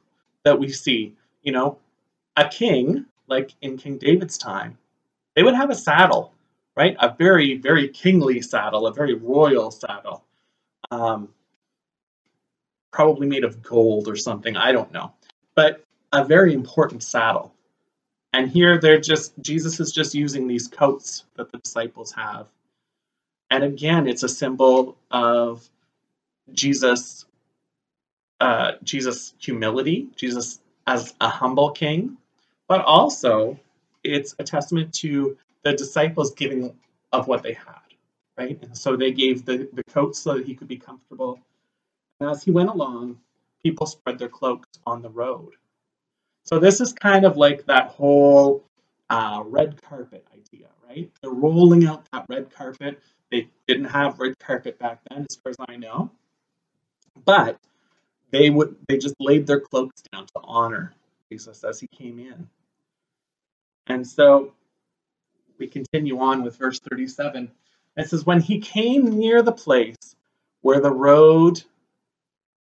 that 0.44 0.60
we 0.60 0.70
see. 0.70 1.16
You 1.42 1.52
know, 1.52 1.80
a 2.36 2.48
king, 2.48 3.06
like 3.28 3.54
in 3.62 3.78
King 3.78 3.98
David's 3.98 4.38
time, 4.38 4.78
they 5.36 5.44
would 5.44 5.56
have 5.56 5.70
a 5.70 5.76
saddle, 5.76 6.34
right? 6.76 6.96
A 7.00 7.16
very, 7.18 7.58
very 7.58 7.88
kingly 7.88 8.42
saddle, 8.42 8.88
a 8.88 8.94
very 8.94 9.14
royal 9.14 9.72
saddle. 9.72 10.24
Um, 10.92 11.30
probably 12.92 13.28
made 13.28 13.44
of 13.44 13.62
gold 13.62 14.08
or 14.08 14.16
something, 14.16 14.58
I 14.58 14.72
don't 14.72 14.92
know. 14.92 15.14
But 15.56 15.84
a 16.12 16.24
very 16.24 16.54
important 16.54 17.04
saddle. 17.04 17.54
And 18.34 18.50
here 18.50 18.80
they're 18.80 19.00
just, 19.00 19.34
Jesus 19.42 19.80
is 19.80 19.92
just 19.92 20.14
using 20.14 20.48
these 20.48 20.68
coats 20.68 21.26
that 21.36 21.52
the 21.52 21.58
disciples 21.60 22.12
have. 22.14 22.48
And 23.50 23.64
again, 23.64 24.08
it's 24.08 24.24
a 24.24 24.30
symbol 24.30 24.98
of 25.12 25.70
Jesus, 26.54 27.26
uh, 28.40 28.74
Jesus' 28.84 29.34
humility, 29.40 30.08
Jesus 30.16 30.60
as 30.88 31.14
a 31.22 31.30
humble 31.30 31.72
king, 31.72 32.18
but 32.68 32.82
also 32.86 33.60
it's 34.04 34.36
a 34.40 34.44
testament 34.44 34.94
to 34.96 35.38
the 35.64 35.74
disciples 35.74 36.34
giving 36.34 36.76
of 37.12 37.28
what 37.28 37.44
they 37.44 37.54
had, 37.54 37.82
right? 38.38 38.58
And 38.62 38.78
so 38.78 38.96
they 38.96 39.12
gave 39.12 39.46
the, 39.46 39.70
the 39.74 39.84
coats 39.86 40.20
so 40.20 40.36
that 40.36 40.46
he 40.46 40.56
could 40.56 40.68
be 40.68 40.78
comfortable. 40.78 41.40
And 42.20 42.30
as 42.30 42.44
he 42.44 42.52
went 42.52 42.70
along, 42.70 43.20
people 43.64 43.86
spread 43.88 44.20
their 44.20 44.30
cloaks 44.30 44.68
on 44.86 45.02
the 45.02 45.10
road. 45.10 45.54
So 46.46 46.60
this 46.60 46.82
is 46.82 46.94
kind 46.94 47.26
of 47.26 47.38
like 47.38 47.66
that 47.68 47.90
whole 47.90 48.64
uh, 49.10 49.44
red 49.46 49.82
carpet 49.82 50.26
idea, 50.34 50.68
right? 50.88 51.12
They're 51.22 51.32
rolling 51.32 51.86
out 51.86 52.06
that 52.12 52.26
red 52.30 52.52
carpet. 52.52 53.00
They 53.32 53.50
didn't 53.68 53.86
have 53.86 54.20
red 54.20 54.38
carpet 54.40 54.80
back 54.80 55.02
then, 55.10 55.26
as 55.30 55.36
far 55.38 55.52
as 55.52 55.58
I 55.68 55.76
know, 55.76 56.12
but 57.26 57.60
they 58.32 58.50
would 58.50 58.76
they 58.88 58.98
just 58.98 59.16
laid 59.20 59.48
their 59.48 59.60
cloaks 59.60 60.02
down 60.12 60.26
to 60.28 60.40
honor 60.44 60.94
Jesus 61.32 61.64
as 61.64 61.80
he 61.80 61.88
came 61.88 62.20
in. 62.20 62.50
And 63.88 64.08
so 64.08 64.54
we 65.58 65.68
continue 65.68 66.20
on 66.20 66.44
with 66.44 66.58
verse 66.58 66.80
37. 66.80 67.52
It 67.98 68.10
says, 68.10 68.26
When 68.26 68.40
he 68.40 68.60
came 68.60 69.20
near 69.20 69.42
the 69.42 69.52
place 69.52 70.16
where 70.62 70.80
the 70.80 70.92
road 70.92 71.62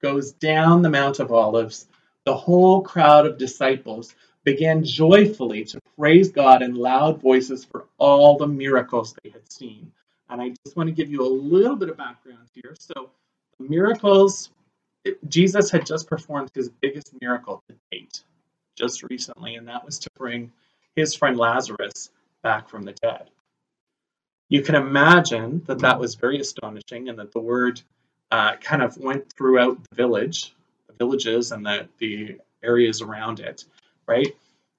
goes 0.02 0.32
down 0.32 0.82
the 0.82 0.90
Mount 0.90 1.20
of 1.20 1.32
Olives, 1.32 1.87
the 2.25 2.37
whole 2.37 2.82
crowd 2.82 3.26
of 3.26 3.38
disciples 3.38 4.14
began 4.44 4.84
joyfully 4.84 5.64
to 5.64 5.80
praise 5.98 6.30
God 6.30 6.62
in 6.62 6.75
loud 6.75 7.20
voices 7.20 7.64
for 7.64 7.87
all 7.98 8.37
the 8.37 8.46
miracles 8.46 9.14
they 9.22 9.30
had 9.30 9.50
seen. 9.50 9.92
And 10.30 10.40
I 10.40 10.50
just 10.64 10.76
want 10.76 10.88
to 10.88 10.94
give 10.94 11.11
you 11.11 11.23
a 11.23 11.28
little 11.28 11.76
bit 11.76 11.88
of 11.88 11.97
background 11.97 12.49
here. 12.54 12.75
So, 12.78 13.11
miracles, 13.58 14.50
Jesus 15.28 15.70
had 15.70 15.87
just 15.87 16.06
performed 16.06 16.50
his 16.54 16.68
biggest 16.68 17.12
miracle 17.20 17.62
to 17.68 17.76
date, 17.90 18.23
just 18.76 19.02
recently, 19.04 19.54
and 19.54 19.66
that 19.68 19.85
was 19.85 19.99
to 20.00 20.11
bring 20.16 20.52
his 20.97 21.14
friend 21.14 21.37
Lazarus 21.37 22.11
back 22.42 22.68
from 22.68 22.82
the 22.82 22.92
dead. 22.92 23.30
You 24.49 24.62
can 24.62 24.75
imagine 24.75 25.62
that 25.66 25.78
that 25.80 25.99
was 25.99 26.14
very 26.14 26.40
astonishing 26.40 27.08
and 27.08 27.18
that 27.18 27.32
the 27.32 27.40
word 27.40 27.80
uh, 28.30 28.56
kind 28.56 28.82
of 28.82 28.97
went 28.97 29.32
throughout 29.32 29.78
the 29.88 29.97
village 29.97 30.54
the 30.88 30.94
villages 30.94 31.52
and 31.52 31.64
the, 31.64 31.88
the 31.99 32.38
areas 32.62 33.00
around 33.00 33.40
it, 33.40 33.64
right? 34.06 34.35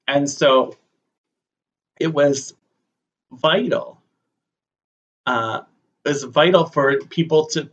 And 0.08 0.30
so 0.30 0.76
it 2.00 2.14
was 2.14 2.56
vital. 3.32 3.99
Uh, 5.30 5.62
was 6.06 6.24
vital 6.24 6.66
for 6.66 6.98
people 7.10 7.46
to 7.46 7.70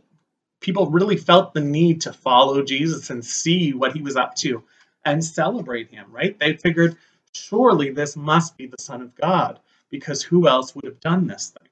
people 0.59 0.91
really 0.91 1.17
felt 1.17 1.55
the 1.55 1.59
need 1.59 2.01
to 2.01 2.13
follow 2.13 2.61
Jesus 2.61 3.09
and 3.09 3.25
see 3.25 3.73
what 3.73 3.93
he 3.93 4.01
was 4.03 4.15
up 4.15 4.35
to 4.35 4.63
and 5.05 5.25
celebrate 5.25 5.89
him, 5.89 6.05
right? 6.11 6.37
They 6.37 6.55
figured 6.57 6.97
surely 7.33 7.89
this 7.89 8.15
must 8.15 8.57
be 8.57 8.67
the 8.67 8.79
Son 8.79 9.01
of 9.01 9.15
God 9.15 9.59
because 9.89 10.21
who 10.21 10.47
else 10.47 10.75
would 10.75 10.85
have 10.85 10.99
done 10.99 11.25
this 11.25 11.53
thing, 11.57 11.69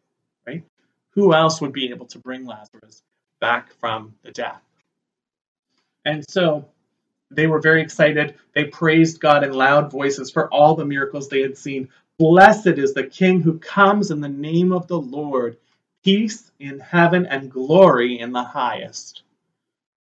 right? 0.47 0.63
Who 1.11 1.35
else 1.35 1.61
would 1.61 1.73
be 1.73 1.91
able 1.91 2.07
to 2.07 2.17
bring 2.19 2.47
Lazarus 2.47 3.03
back 3.39 3.71
from 3.73 4.15
the 4.23 4.31
death? 4.31 4.61
And 6.03 6.25
so 6.27 6.67
they 7.29 7.45
were 7.45 7.61
very 7.61 7.83
excited. 7.83 8.35
They 8.55 8.65
praised 8.65 9.19
God 9.19 9.43
in 9.43 9.53
loud 9.53 9.91
voices 9.91 10.31
for 10.31 10.51
all 10.51 10.75
the 10.75 10.85
miracles 10.85 11.29
they 11.29 11.41
had 11.43 11.57
seen. 11.57 11.89
Blessed 12.17 12.79
is 12.79 12.95
the 12.95 13.05
King 13.05 13.41
who 13.41 13.59
comes 13.59 14.09
in 14.09 14.21
the 14.21 14.29
name 14.29 14.71
of 14.71 14.87
the 14.87 14.99
Lord. 14.99 15.57
Peace 16.05 16.51
in 16.59 16.79
heaven 16.79 17.25
and 17.25 17.51
glory 17.51 18.19
in 18.19 18.31
the 18.31 18.43
highest. 18.43 19.23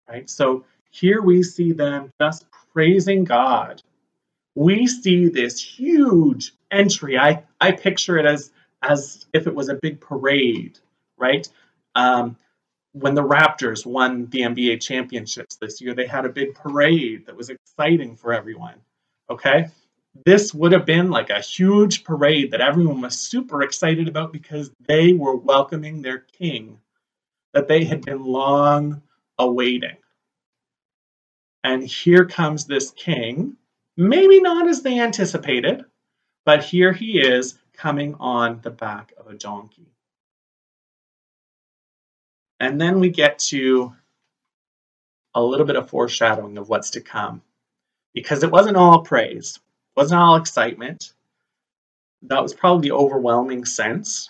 Right? 0.07 0.29
So 0.29 0.67
here 0.91 1.23
we 1.23 1.43
see 1.43 1.73
them 1.73 2.13
just 2.21 2.45
praising 2.75 3.25
God. 3.25 3.83
We 4.55 4.87
see 4.87 5.31
this 5.31 5.59
huge 5.59 6.53
entry. 6.71 7.19
I, 7.19 7.45
I 7.59 7.73
picture 7.73 8.19
it 8.19 8.27
as, 8.27 8.53
as 8.83 9.25
if 9.33 9.47
it 9.47 9.55
was 9.55 9.71
a 9.71 9.79
big 9.81 9.99
parade, 9.99 10.79
right? 11.17 11.49
Um, 11.95 12.37
when 12.93 13.15
the 13.15 13.25
Raptors 13.25 13.87
won 13.87 14.27
the 14.27 14.41
NBA 14.41 14.83
championships 14.83 15.57
this 15.57 15.81
year, 15.81 15.95
they 15.95 16.07
had 16.07 16.27
a 16.27 16.29
big 16.29 16.55
parade 16.55 17.25
that 17.25 17.37
was 17.37 17.49
exciting 17.49 18.17
for 18.17 18.35
everyone. 18.35 18.77
Okay? 19.31 19.69
This 20.25 20.55
would 20.55 20.73
have 20.73 20.87
been 20.87 21.11
like 21.11 21.31
a 21.31 21.41
huge 21.41 22.05
parade 22.05 22.53
that 22.53 22.61
everyone 22.61 23.01
was 23.01 23.19
super 23.19 23.63
excited 23.63 24.09
about 24.09 24.33
because 24.33 24.71
they 24.87 25.13
were 25.13 25.37
welcoming 25.37 26.03
their 26.03 26.21
king 26.21 26.79
that 27.53 27.69
they 27.69 27.85
had 27.85 28.05
been 28.05 28.25
long 28.25 29.03
awaiting. 29.39 29.97
And 31.65 31.83
here 31.83 32.27
comes 32.27 32.65
this 32.65 32.91
king, 32.93 33.57
maybe 33.97 34.41
not 34.41 34.69
as 34.69 34.83
they 34.83 35.01
anticipated, 35.01 35.85
but 36.45 36.63
here 36.63 36.93
he 36.93 37.19
is 37.19 37.59
coming 37.73 38.15
on 38.21 38.61
the 38.63 38.71
back 38.71 39.13
of 39.19 39.27
a 39.27 39.35
donkey. 39.35 39.89
And 42.61 42.81
then 42.81 43.01
we 43.01 43.11
get 43.11 43.39
to 43.51 43.93
a 45.35 45.43
little 45.43 45.67
bit 45.67 45.77
of 45.77 45.91
foreshadowing 45.91 46.59
of 46.59 46.69
what's 46.69 46.91
to 46.91 47.01
come. 47.01 47.43
Because 48.15 48.45
it 48.45 48.51
wasn't 48.51 48.77
all 48.77 49.03
praise, 49.03 49.59
wasn't 49.97 50.21
all 50.21 50.37
excitement. 50.37 51.13
That 52.23 52.43
was 52.43 52.55
probably 52.55 52.89
the 52.89 52.95
overwhelming 52.95 53.65
sense 53.65 54.29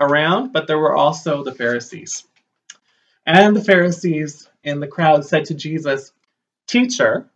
around, 0.00 0.52
but 0.52 0.66
there 0.66 0.78
were 0.78 0.96
also 0.96 1.44
the 1.44 1.54
Pharisees. 1.54 2.24
And 3.26 3.56
the 3.56 3.64
Pharisees 3.64 4.48
in 4.64 4.80
the 4.80 4.86
crowd 4.86 5.24
said 5.24 5.46
to 5.46 5.54
Jesus, 5.54 6.12
Teacher, 6.66 7.30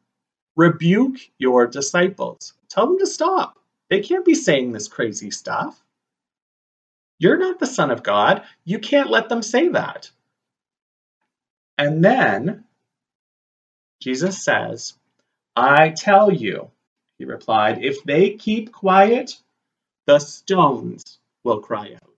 rebuke 0.56 1.18
your 1.38 1.66
disciples. 1.66 2.54
Tell 2.68 2.86
them 2.86 2.98
to 2.98 3.06
stop. 3.06 3.58
They 3.88 4.00
can't 4.00 4.24
be 4.24 4.34
saying 4.34 4.72
this 4.72 4.88
crazy 4.88 5.30
stuff. 5.30 5.82
You're 7.18 7.38
not 7.38 7.58
the 7.58 7.66
Son 7.66 7.90
of 7.90 8.02
God. 8.02 8.42
You 8.64 8.78
can't 8.78 9.10
let 9.10 9.28
them 9.28 9.42
say 9.42 9.68
that. 9.68 10.10
And 11.78 12.04
then 12.04 12.64
Jesus 14.00 14.44
says, 14.44 14.94
I 15.56 15.90
tell 15.90 16.32
you, 16.32 16.70
he 17.18 17.25
replied, 17.25 17.84
if 17.84 18.02
they 18.04 18.30
keep 18.30 18.72
quiet, 18.72 19.37
the 20.06 20.18
stones 20.18 21.18
will 21.44 21.60
cry 21.60 21.94
out. 21.94 22.10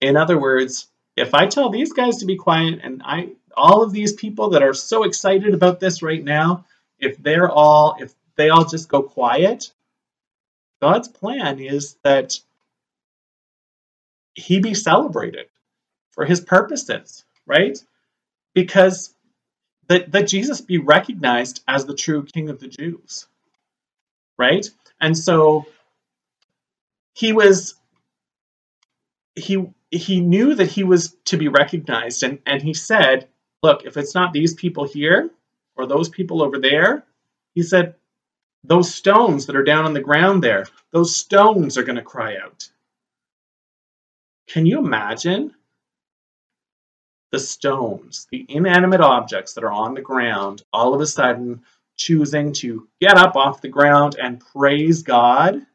In 0.00 0.16
other 0.16 0.38
words, 0.38 0.88
if 1.16 1.34
I 1.34 1.46
tell 1.46 1.70
these 1.70 1.92
guys 1.92 2.18
to 2.18 2.26
be 2.26 2.36
quiet 2.36 2.80
and 2.82 3.02
I 3.04 3.30
all 3.56 3.82
of 3.82 3.92
these 3.92 4.14
people 4.14 4.50
that 4.50 4.62
are 4.62 4.74
so 4.74 5.04
excited 5.04 5.54
about 5.54 5.78
this 5.78 6.02
right 6.02 6.22
now, 6.22 6.64
if 6.98 7.16
they're 7.18 7.50
all 7.50 7.96
if 8.00 8.14
they 8.36 8.50
all 8.50 8.64
just 8.64 8.88
go 8.88 9.02
quiet, 9.02 9.72
God's 10.80 11.08
plan 11.08 11.60
is 11.60 11.96
that 12.02 12.38
he 14.34 14.60
be 14.60 14.74
celebrated 14.74 15.46
for 16.10 16.24
his 16.24 16.40
purposes, 16.40 17.24
right? 17.46 17.78
Because 18.54 19.14
that, 19.88 20.12
that 20.12 20.28
Jesus 20.28 20.60
be 20.60 20.78
recognized 20.78 21.62
as 21.66 21.84
the 21.84 21.94
true 21.94 22.24
king 22.24 22.48
of 22.48 22.60
the 22.60 22.68
Jews, 22.68 23.26
right? 24.38 24.68
And 25.00 25.16
so 25.16 25.66
he 27.14 27.32
was 27.32 27.74
he 29.34 29.66
he 29.90 30.20
knew 30.20 30.54
that 30.54 30.70
he 30.70 30.84
was 30.84 31.16
to 31.26 31.36
be 31.36 31.48
recognized 31.48 32.22
and, 32.22 32.38
and 32.46 32.62
he 32.62 32.74
said, 32.74 33.28
look, 33.62 33.84
if 33.84 33.96
it's 33.96 34.14
not 34.14 34.32
these 34.32 34.54
people 34.54 34.84
here 34.84 35.30
or 35.76 35.86
those 35.86 36.08
people 36.08 36.42
over 36.42 36.58
there, 36.58 37.04
he 37.54 37.62
said, 37.62 37.94
those 38.64 38.94
stones 38.94 39.46
that 39.46 39.56
are 39.56 39.64
down 39.64 39.84
on 39.84 39.92
the 39.92 40.00
ground 40.00 40.42
there, 40.42 40.66
those 40.92 41.16
stones 41.16 41.76
are 41.76 41.82
going 41.82 41.96
to 41.96 42.02
cry 42.02 42.36
out. 42.36 42.68
Can 44.46 44.66
you 44.66 44.78
imagine 44.78 45.54
the 47.32 47.38
stones, 47.38 48.28
the 48.30 48.46
inanimate 48.48 49.00
objects 49.00 49.54
that 49.54 49.64
are 49.64 49.72
on 49.72 49.94
the 49.94 50.00
ground, 50.02 50.62
all 50.72 50.94
of 50.94 51.00
a 51.00 51.06
sudden 51.06 51.62
choosing 51.96 52.52
to 52.52 52.86
get 53.00 53.16
up 53.16 53.34
off 53.36 53.62
the 53.62 53.68
ground 53.68 54.16
and 54.22 54.44
praise 54.52 55.02
God? 55.02 55.66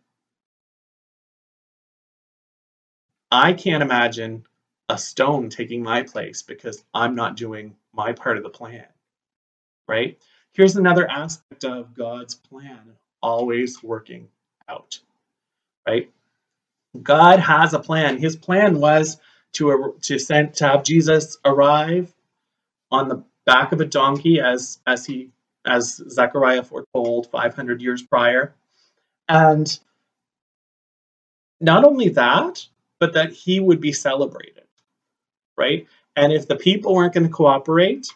I 3.32 3.54
can't 3.54 3.84
imagine 3.84 4.46
a 4.88 4.98
stone 4.98 5.50
taking 5.50 5.84
my 5.84 6.04
place 6.04 6.42
because 6.44 6.84
I'm 6.94 7.16
not 7.16 7.36
doing 7.36 7.76
my 7.92 8.14
part 8.14 8.38
of 8.38 8.44
the 8.44 8.50
plan, 8.50 8.86
right? 9.88 10.18
Here's 10.54 10.78
another 10.78 11.10
aspect 11.10 11.66
of 11.66 11.94
God's 11.94 12.36
plan 12.36 12.94
always 13.22 13.84
working 13.84 14.28
out, 14.70 15.00
right? 15.88 16.10
God 17.02 17.40
has 17.40 17.74
a 17.74 17.80
plan. 17.80 18.18
His 18.18 18.36
plan 18.36 18.80
was 18.80 19.18
to, 19.54 19.96
to 20.02 20.20
send 20.20 20.54
to 20.56 20.68
have 20.68 20.84
Jesus 20.84 21.38
arrive 21.46 22.14
on 22.92 23.08
the 23.08 23.24
back 23.46 23.72
of 23.72 23.82
a 23.82 23.86
donkey 23.86 24.40
as 24.40 24.80
as 24.86 25.06
he 25.06 25.32
as 25.66 26.02
Zechariah 26.10 26.64
foretold 26.64 27.30
500 27.30 27.82
years 27.82 28.02
prior. 28.02 28.56
And 29.28 29.78
not 31.60 31.84
only 31.84 32.10
that, 32.10 32.66
but 33.00 33.14
that 33.14 33.32
he 33.34 33.60
would 33.60 33.82
be 33.82 33.92
celebrated, 33.92 34.64
right? 35.58 35.88
And 36.16 36.32
if 36.32 36.48
the 36.48 36.56
people 36.56 36.96
weren't 36.96 37.14
going 37.14 37.26
to 37.28 37.34
cooperate, 37.34 38.08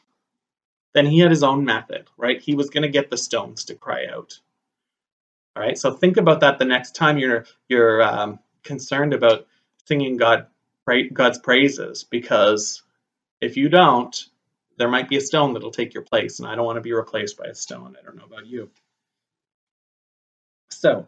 then 0.94 1.06
he 1.06 1.20
had 1.20 1.32
his 1.32 1.44
own 1.44 1.66
method, 1.66 2.08
right? 2.18 2.42
He 2.42 2.56
was 2.56 2.70
going 2.70 2.84
to 2.84 2.90
get 2.90 3.10
the 3.10 3.18
stones 3.18 3.66
to 3.66 3.76
cry 3.76 4.06
out. 4.06 4.40
All 5.56 5.64
right, 5.64 5.78
so 5.78 5.92
think 5.92 6.18
about 6.18 6.40
that 6.40 6.60
the 6.60 6.66
next 6.66 6.96
time 6.96 7.18
you're 7.18 7.46
you're 7.68 8.02
um, 8.02 8.40
concerned 8.64 9.14
about 9.14 9.48
singing 9.86 10.16
God 10.16 10.48
God's 10.86 11.40
praises, 11.40 12.04
because 12.04 12.82
if 13.40 13.58
you 13.58 13.70
don't, 13.70 14.26
there 14.78 14.90
might 14.90 15.10
be 15.10 15.18
a 15.18 15.22
stone 15.22 15.54
that'll 15.54 15.72
take 15.72 15.94
your 15.94 16.04
place, 16.04 16.40
and 16.40 16.48
I 16.48 16.56
don't 16.56 16.66
want 16.66 16.78
to 16.78 16.82
be 16.82 16.94
replaced 16.94 17.38
by 17.38 17.46
a 17.46 17.56
stone. 17.56 17.96
I 18.00 18.04
don't 18.04 18.18
know 18.18 18.26
about 18.26 18.48
you. 18.48 18.70
So, 20.70 21.08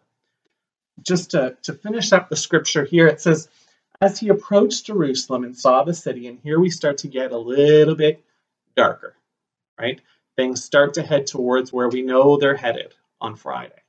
just 1.01 1.31
to, 1.31 1.57
to 1.63 1.73
finish 1.73 2.13
up 2.13 2.29
the 2.29 2.35
scripture 2.35 2.85
here, 2.85 3.07
it 3.07 3.21
says, 3.21 3.49
as 4.01 4.19
he 4.19 4.29
approached 4.29 4.85
Jerusalem 4.85 5.43
and 5.43 5.57
saw 5.57 5.83
the 5.83 5.93
city, 5.93 6.27
and 6.27 6.39
here 6.43 6.59
we 6.59 6.69
start 6.69 6.99
to 6.99 7.07
get 7.07 7.31
a 7.31 7.37
little 7.37 7.95
bit 7.95 8.23
darker, 8.75 9.15
right? 9.79 10.01
Things 10.35 10.63
start 10.63 10.95
to 10.95 11.03
head 11.03 11.27
towards 11.27 11.71
where 11.71 11.89
we 11.89 12.01
know 12.01 12.37
they're 12.37 12.55
headed 12.55 12.93
on 13.21 13.35
Friday, 13.35 13.81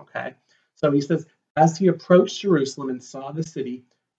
okay? 0.00 0.34
So 0.76 0.90
he 0.90 1.00
says, 1.00 1.26
as 1.56 1.76
he 1.76 1.88
approached 1.88 2.40
Jerusalem 2.40 2.90
and 2.90 3.02
saw 3.02 3.32
the 3.32 3.42
city, 3.42 3.84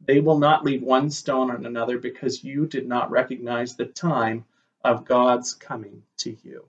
They 0.00 0.20
will 0.20 0.38
not 0.38 0.64
leave 0.64 0.82
one 0.82 1.10
stone 1.10 1.50
on 1.50 1.66
another 1.66 1.98
because 1.98 2.44
you 2.44 2.66
did 2.66 2.86
not 2.86 3.10
recognize 3.10 3.74
the 3.74 3.86
time 3.86 4.44
of 4.84 5.04
God's 5.04 5.54
coming 5.54 6.02
to 6.18 6.36
you. 6.42 6.64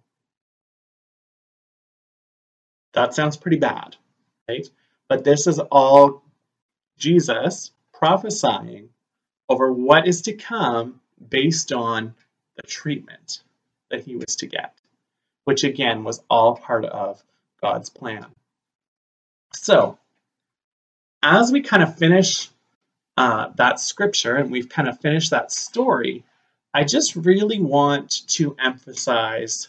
That 2.93 3.13
sounds 3.13 3.37
pretty 3.37 3.57
bad, 3.57 3.95
right? 4.47 4.67
But 5.07 5.23
this 5.23 5.47
is 5.47 5.59
all 5.59 6.23
Jesus 6.97 7.71
prophesying 7.93 8.89
over 9.47 9.71
what 9.71 10.07
is 10.07 10.23
to 10.23 10.33
come 10.33 10.99
based 11.29 11.71
on 11.71 12.15
the 12.55 12.63
treatment 12.63 13.41
that 13.89 14.01
he 14.01 14.15
was 14.15 14.35
to 14.37 14.47
get, 14.47 14.73
which 15.45 15.63
again 15.63 16.03
was 16.03 16.21
all 16.29 16.55
part 16.55 16.85
of 16.85 17.23
God's 17.61 17.89
plan. 17.89 18.25
So, 19.53 19.97
as 21.21 21.51
we 21.51 21.61
kind 21.61 21.83
of 21.83 21.97
finish 21.97 22.49
uh, 23.19 23.51
that 23.57 23.81
scripture 23.81 24.37
and 24.37 24.49
we've 24.49 24.69
kind 24.69 24.87
of 24.87 24.97
finished 25.01 25.31
that 25.31 25.51
story, 25.51 26.23
I 26.73 26.85
just 26.85 27.17
really 27.17 27.59
want 27.59 28.25
to 28.29 28.55
emphasize 28.57 29.67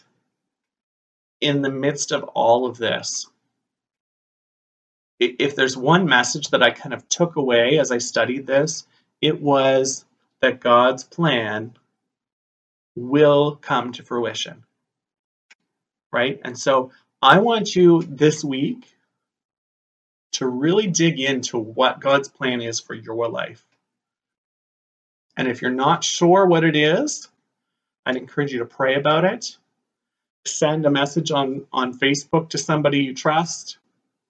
in 1.41 1.61
the 1.61 1.69
midst 1.69 2.13
of 2.13 2.23
all 2.23 2.65
of 2.65 2.77
this, 2.77 3.27
if 5.19 5.53
there's 5.57 5.75
one 5.75 6.05
message 6.05 6.47
that 6.51 6.63
I 6.63 6.71
kind 6.71 6.93
of 6.93 7.07
took 7.09 7.35
away 7.35 7.77
as 7.77 7.91
I 7.91 7.97
studied 7.97 8.47
this, 8.47 8.87
it 9.19 9.41
was 9.41 10.05
that 10.39 10.61
God's 10.61 11.03
plan 11.03 11.73
will 12.95 13.57
come 13.57 13.91
to 13.91 14.03
fruition. 14.03 14.63
Right? 16.13 16.39
And 16.45 16.57
so 16.57 16.91
I 17.21 17.39
want 17.39 17.75
you 17.75 18.03
this 18.03 18.45
week 18.45 18.95
to 20.33 20.47
really 20.47 20.87
dig 20.87 21.19
into 21.19 21.57
what 21.57 21.99
God's 21.99 22.29
plan 22.29 22.61
is 22.61 22.79
for 22.79 22.93
your 22.93 23.27
life. 23.27 23.63
And 25.37 25.47
if 25.47 25.61
you're 25.61 25.71
not 25.71 26.03
sure 26.03 26.45
what 26.45 26.63
it 26.63 26.75
is, 26.75 27.27
I'd 28.05 28.15
encourage 28.15 28.51
you 28.51 28.59
to 28.59 28.65
pray 28.65 28.95
about 28.95 29.25
it. 29.25 29.57
Send 30.45 30.85
a 30.85 30.91
message 30.91 31.31
on, 31.31 31.65
on 31.71 31.97
Facebook 31.97 32.49
to 32.49 32.57
somebody 32.57 32.99
you 32.99 33.13
trust. 33.13 33.77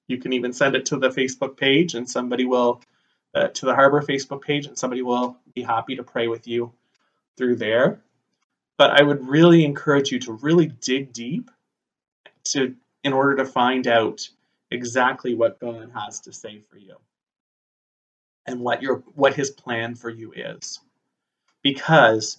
You 0.08 0.18
can 0.18 0.34
even 0.34 0.54
send 0.54 0.76
it 0.76 0.86
to 0.88 0.98
the 0.98 1.10
Facebook 1.10 1.56
page, 1.56 1.96
and 1.96 2.10
somebody 2.10 2.46
will 2.46 2.82
uh, 3.34 3.48
to 3.48 3.66
the 3.66 3.76
Harbor 3.76 4.02
Facebook 4.02 4.42
page, 4.42 4.66
and 4.66 4.78
somebody 4.78 5.02
will 5.02 5.38
be 5.54 5.62
happy 5.62 5.96
to 5.96 6.04
pray 6.04 6.28
with 6.28 6.48
you 6.48 6.74
through 7.38 7.56
there. 7.56 8.02
But 8.78 9.00
I 9.00 9.04
would 9.04 9.26
really 9.26 9.64
encourage 9.64 10.12
you 10.12 10.20
to 10.20 10.34
really 10.34 10.68
dig 10.68 11.14
deep 11.14 11.50
to 12.46 12.76
in 13.04 13.14
order 13.14 13.38
to 13.38 13.46
find 13.46 13.88
out 13.88 14.28
exactly 14.72 15.36
what 15.36 15.60
God 15.60 15.92
has 15.94 16.20
to 16.22 16.34
say 16.34 16.60
for 16.60 16.78
you 16.78 16.96
and 18.48 18.60
what 18.60 18.82
your 18.82 18.98
what 19.16 19.36
his 19.36 19.52
plan 19.52 19.96
for 19.96 20.10
you 20.10 20.34
is. 20.34 20.80
Because 21.64 22.38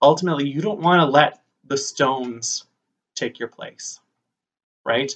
ultimately 0.00 0.48
you 0.48 0.60
don't 0.60 0.80
want 0.80 1.00
to 1.00 1.06
let 1.06 1.42
the 1.64 1.76
stones 1.76 2.64
take 3.14 3.38
your 3.38 3.48
place, 3.48 4.00
right? 4.84 5.12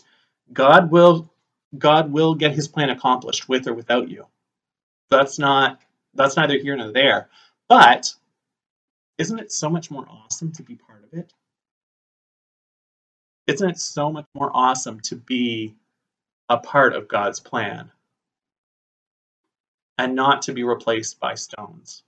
God 0.52 0.90
will 0.90 1.30
God 1.78 2.12
will 2.12 2.34
get 2.34 2.52
his 2.52 2.68
plan 2.68 2.90
accomplished 2.90 3.48
with 3.48 3.66
or 3.66 3.74
without 3.74 4.08
you. 4.08 4.26
That's 5.10 5.38
not 5.38 5.80
that's 6.14 6.36
neither 6.36 6.58
here 6.58 6.76
nor 6.76 6.92
there. 6.92 7.28
But 7.68 8.12
isn't 9.18 9.38
it 9.38 9.52
so 9.52 9.68
much 9.68 9.90
more 9.90 10.06
awesome 10.08 10.52
to 10.52 10.62
be 10.62 10.76
part 10.76 11.04
of 11.04 11.18
it? 11.18 11.32
Isn't 13.46 13.70
it 13.70 13.78
so 13.78 14.12
much 14.12 14.26
more 14.34 14.50
awesome 14.54 15.00
to 15.00 15.16
be 15.16 15.74
a 16.48 16.58
part 16.58 16.94
of 16.94 17.08
God's 17.08 17.40
plan 17.40 17.90
and 19.96 20.14
not 20.14 20.42
to 20.42 20.52
be 20.52 20.64
replaced 20.64 21.20
by 21.20 21.34
stones? 21.34 22.02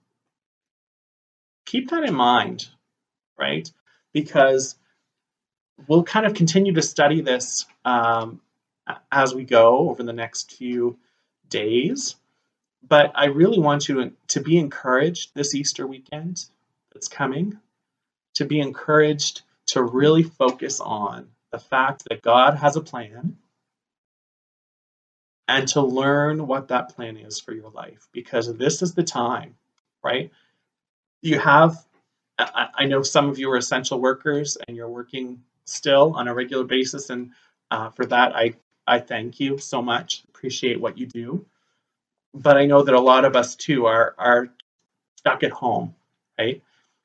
Keep 1.65 1.89
that 1.91 2.03
in 2.03 2.13
mind, 2.13 2.67
right? 3.37 3.71
Because 4.13 4.75
we'll 5.87 6.03
kind 6.03 6.25
of 6.25 6.33
continue 6.33 6.73
to 6.73 6.81
study 6.81 7.21
this 7.21 7.65
um, 7.85 8.41
as 9.11 9.33
we 9.33 9.43
go 9.43 9.89
over 9.89 10.03
the 10.03 10.13
next 10.13 10.51
few 10.51 10.97
days. 11.49 12.15
But 12.87 13.11
I 13.15 13.25
really 13.25 13.59
want 13.59 13.87
you 13.87 14.11
to 14.29 14.41
be 14.41 14.57
encouraged 14.57 15.31
this 15.33 15.53
Easter 15.53 15.85
weekend 15.85 16.45
that's 16.91 17.07
coming, 17.07 17.59
to 18.35 18.45
be 18.45 18.59
encouraged 18.59 19.43
to 19.67 19.83
really 19.83 20.23
focus 20.23 20.79
on 20.79 21.29
the 21.51 21.59
fact 21.59 22.05
that 22.09 22.21
God 22.21 22.55
has 22.55 22.75
a 22.75 22.81
plan 22.81 23.37
and 25.47 25.67
to 25.69 25.81
learn 25.81 26.47
what 26.47 26.69
that 26.69 26.95
plan 26.95 27.17
is 27.17 27.39
for 27.39 27.53
your 27.53 27.69
life 27.71 28.07
because 28.11 28.55
this 28.57 28.81
is 28.81 28.93
the 28.93 29.03
time, 29.03 29.55
right? 30.03 30.31
You 31.21 31.39
have, 31.39 31.85
I 32.39 32.85
know 32.85 33.03
some 33.03 33.29
of 33.29 33.37
you 33.37 33.51
are 33.51 33.57
essential 33.57 33.99
workers 33.99 34.57
and 34.67 34.75
you're 34.75 34.89
working 34.89 35.43
still 35.65 36.13
on 36.15 36.27
a 36.27 36.33
regular 36.33 36.63
basis, 36.63 37.09
and 37.09 37.31
uh, 37.69 37.89
for 37.89 38.05
that, 38.07 38.35
I, 38.35 38.53
I 38.87 38.99
thank 38.99 39.39
you 39.39 39.57
so 39.57 39.81
much. 39.81 40.23
Appreciate 40.29 40.79
what 40.81 40.97
you 40.97 41.05
do. 41.05 41.45
But 42.33 42.57
I 42.57 42.65
know 42.65 42.81
that 42.83 42.95
a 42.95 42.99
lot 42.99 43.25
of 43.25 43.35
us 43.35 43.55
too 43.55 43.85
are, 43.85 44.15
are 44.17 44.49
stuck 45.17 45.43
at 45.43 45.51
home, 45.51 45.95
right? 46.39 46.61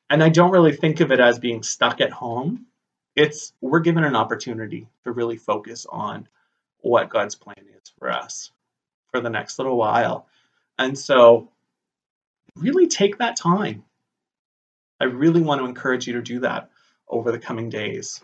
And 0.09 0.22
I 0.22 0.29
don't 0.29 0.53
really 0.53 0.75
think 0.75 1.01
of 1.01 1.12
it 1.12 1.20
as 1.20 1.38
being 1.38 1.62
stuck 1.62 2.01
at 2.01 2.12
home. 2.12 2.66
It's 3.16 3.53
we're 3.61 3.81
given 3.81 4.05
an 4.05 4.16
opportunity 4.16 4.88
to 5.05 5.12
really 5.12 5.37
focus 5.37 5.87
on 5.90 6.29
what 6.88 7.11
God's 7.11 7.35
plan 7.35 7.64
is 7.75 7.92
for 7.99 8.11
us 8.11 8.51
for 9.11 9.20
the 9.20 9.31
next 9.31 9.59
little 9.59 9.77
while. 9.77 10.27
And 10.79 10.99
so 10.99 11.51
really 12.57 12.87
take 12.87 13.18
that 13.18 13.37
time. 13.37 13.85
I 15.01 15.05
really 15.05 15.42
want 15.42 15.61
to 15.61 15.66
encourage 15.66 16.07
you 16.07 16.14
to 16.14 16.22
do 16.22 16.40
that 16.40 16.70
over 17.09 17.33
the 17.33 17.38
coming 17.38 17.68
days. 17.68 18.20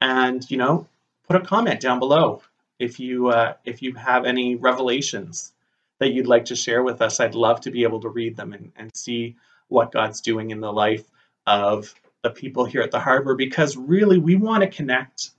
And 0.00 0.48
you 0.50 0.56
know, 0.56 0.88
put 1.28 1.36
a 1.36 1.40
comment 1.40 1.80
down 1.80 1.98
below 1.98 2.42
if 2.78 3.00
you 3.00 3.28
uh, 3.28 3.54
if 3.64 3.82
you 3.82 3.94
have 3.94 4.24
any 4.24 4.56
revelations 4.56 5.52
that 6.00 6.12
you'd 6.12 6.26
like 6.26 6.46
to 6.46 6.56
share 6.56 6.82
with 6.82 7.00
us. 7.00 7.20
I'd 7.20 7.34
love 7.34 7.60
to 7.62 7.70
be 7.70 7.84
able 7.84 8.00
to 8.00 8.08
read 8.08 8.36
them 8.36 8.52
and, 8.52 8.72
and 8.76 8.94
see 8.94 9.36
what 9.68 9.92
God's 9.92 10.20
doing 10.20 10.50
in 10.50 10.60
the 10.60 10.72
life 10.72 11.04
of 11.46 11.94
the 12.22 12.30
people 12.30 12.64
here 12.64 12.82
at 12.82 12.90
the 12.90 13.00
harbor 13.00 13.34
because 13.34 13.76
really 13.76 14.18
we 14.18 14.34
want 14.34 14.62
to 14.62 14.68
connect 14.68 15.30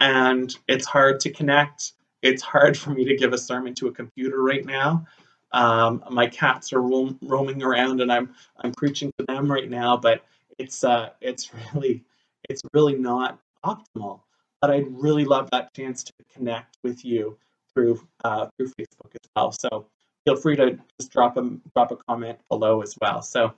and 0.00 0.54
it's 0.66 0.86
hard 0.86 1.20
to 1.20 1.30
connect. 1.30 1.92
It's 2.22 2.42
hard 2.42 2.76
for 2.76 2.90
me 2.90 3.04
to 3.04 3.16
give 3.16 3.32
a 3.32 3.38
sermon 3.38 3.74
to 3.74 3.88
a 3.88 3.92
computer 3.92 4.42
right 4.42 4.64
now. 4.64 5.06
Um, 5.52 6.04
my 6.10 6.26
cats 6.26 6.72
are 6.72 6.82
roam, 6.82 7.18
roaming 7.22 7.62
around 7.62 8.00
and 8.00 8.12
I'm 8.12 8.34
I'm 8.60 8.72
preaching 8.72 9.12
to 9.18 9.24
them 9.26 9.50
right 9.50 9.68
now, 9.68 9.96
but 9.96 10.24
it's 10.58 10.84
uh, 10.84 11.10
it's 11.20 11.50
really 11.74 12.04
it's 12.48 12.62
really 12.72 12.96
not 12.96 13.38
optimal. 13.64 14.20
But 14.60 14.72
I'd 14.72 14.88
really 14.90 15.24
love 15.24 15.48
that 15.52 15.72
chance 15.74 16.02
to 16.02 16.12
connect 16.34 16.78
with 16.82 17.04
you 17.04 17.38
through 17.72 18.00
uh, 18.24 18.48
through 18.56 18.68
Facebook 18.68 19.12
as 19.14 19.30
well. 19.36 19.52
So 19.52 19.86
feel 20.24 20.36
free 20.36 20.56
to 20.56 20.78
just 21.00 21.12
drop 21.12 21.36
a 21.36 21.50
drop 21.74 21.92
a 21.92 21.96
comment 21.96 22.38
below 22.48 22.82
as 22.82 22.96
well. 23.00 23.22
So 23.22 23.54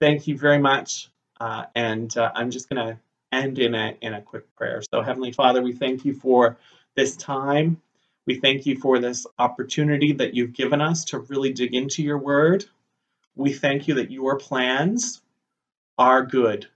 thank 0.00 0.26
you 0.26 0.38
very 0.38 0.58
much, 0.58 1.10
uh, 1.40 1.64
and 1.74 2.16
uh, 2.16 2.30
I'm 2.34 2.50
just 2.50 2.70
to 2.70 2.98
end 3.34 3.58
in 3.58 3.74
a 3.74 3.96
in 4.00 4.14
a 4.14 4.22
quick 4.22 4.54
prayer. 4.56 4.82
So 4.90 5.02
Heavenly 5.02 5.32
Father, 5.32 5.62
we 5.62 5.72
thank 5.72 6.04
you 6.04 6.14
for 6.14 6.58
this 6.96 7.16
time. 7.16 7.80
We 8.26 8.40
thank 8.40 8.66
you 8.66 8.78
for 8.78 8.98
this 8.98 9.26
opportunity 9.38 10.12
that 10.14 10.34
you've 10.34 10.54
given 10.54 10.80
us 10.80 11.04
to 11.06 11.18
really 11.18 11.52
dig 11.52 11.74
into 11.74 12.02
your 12.02 12.18
word. 12.18 12.64
We 13.34 13.52
thank 13.52 13.88
you 13.88 13.94
that 13.94 14.10
your 14.10 14.38
plans 14.38 15.20
are 15.98 16.24
good 16.24 16.66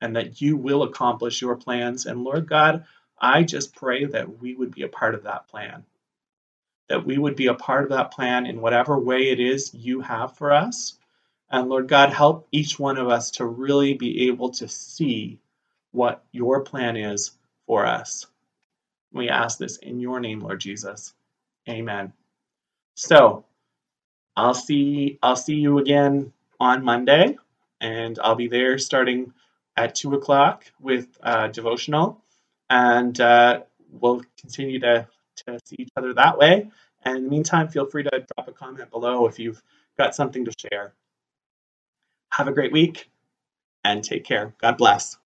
and 0.00 0.16
that 0.16 0.40
you 0.40 0.56
will 0.56 0.82
accomplish 0.82 1.42
your 1.42 1.56
plans. 1.56 2.06
And 2.06 2.24
Lord 2.24 2.48
God, 2.48 2.84
I 3.18 3.42
just 3.42 3.74
pray 3.74 4.04
that 4.06 4.40
we 4.40 4.54
would 4.54 4.74
be 4.74 4.82
a 4.82 4.88
part 4.88 5.14
of 5.14 5.24
that 5.24 5.48
plan, 5.48 5.84
that 6.88 7.04
we 7.06 7.18
would 7.18 7.36
be 7.36 7.46
a 7.46 7.54
part 7.54 7.84
of 7.84 7.90
that 7.90 8.12
plan 8.12 8.46
in 8.46 8.60
whatever 8.60 8.98
way 8.98 9.30
it 9.30 9.40
is 9.40 9.74
you 9.74 10.00
have 10.00 10.36
for 10.36 10.52
us. 10.52 10.98
And 11.50 11.68
Lord 11.68 11.88
God, 11.88 12.12
help 12.12 12.48
each 12.50 12.78
one 12.78 12.98
of 12.98 13.08
us 13.08 13.32
to 13.32 13.46
really 13.46 13.94
be 13.94 14.28
able 14.28 14.50
to 14.52 14.68
see 14.68 15.38
what 15.94 16.24
your 16.32 16.60
plan 16.60 16.96
is 16.96 17.32
for 17.66 17.86
us. 17.86 18.26
We 19.12 19.28
ask 19.28 19.58
this 19.58 19.76
in 19.78 20.00
your 20.00 20.18
name, 20.20 20.40
Lord 20.40 20.60
Jesus. 20.60 21.14
Amen. 21.68 22.12
So, 22.96 23.44
I'll 24.36 24.54
see 24.54 25.18
I'll 25.22 25.36
see 25.36 25.54
you 25.54 25.78
again 25.78 26.32
on 26.58 26.84
Monday, 26.84 27.38
and 27.80 28.18
I'll 28.22 28.34
be 28.34 28.48
there 28.48 28.78
starting 28.78 29.32
at 29.76 29.94
2 29.94 30.14
o'clock 30.14 30.64
with 30.80 31.06
uh, 31.22 31.48
devotional. 31.48 32.20
And 32.70 33.20
uh, 33.20 33.62
we'll 33.92 34.22
continue 34.38 34.80
to, 34.80 35.06
to 35.46 35.58
see 35.64 35.76
each 35.78 35.90
other 35.96 36.14
that 36.14 36.38
way. 36.38 36.70
And 37.04 37.18
in 37.18 37.24
the 37.24 37.30
meantime, 37.30 37.68
feel 37.68 37.86
free 37.86 38.02
to 38.02 38.10
drop 38.10 38.48
a 38.48 38.52
comment 38.52 38.90
below 38.90 39.26
if 39.26 39.38
you've 39.38 39.62
got 39.98 40.14
something 40.14 40.44
to 40.44 40.52
share. 40.58 40.94
Have 42.32 42.48
a 42.48 42.52
great 42.52 42.72
week 42.72 43.10
and 43.84 44.02
take 44.02 44.24
care. 44.24 44.54
God 44.60 44.78
bless. 44.78 45.18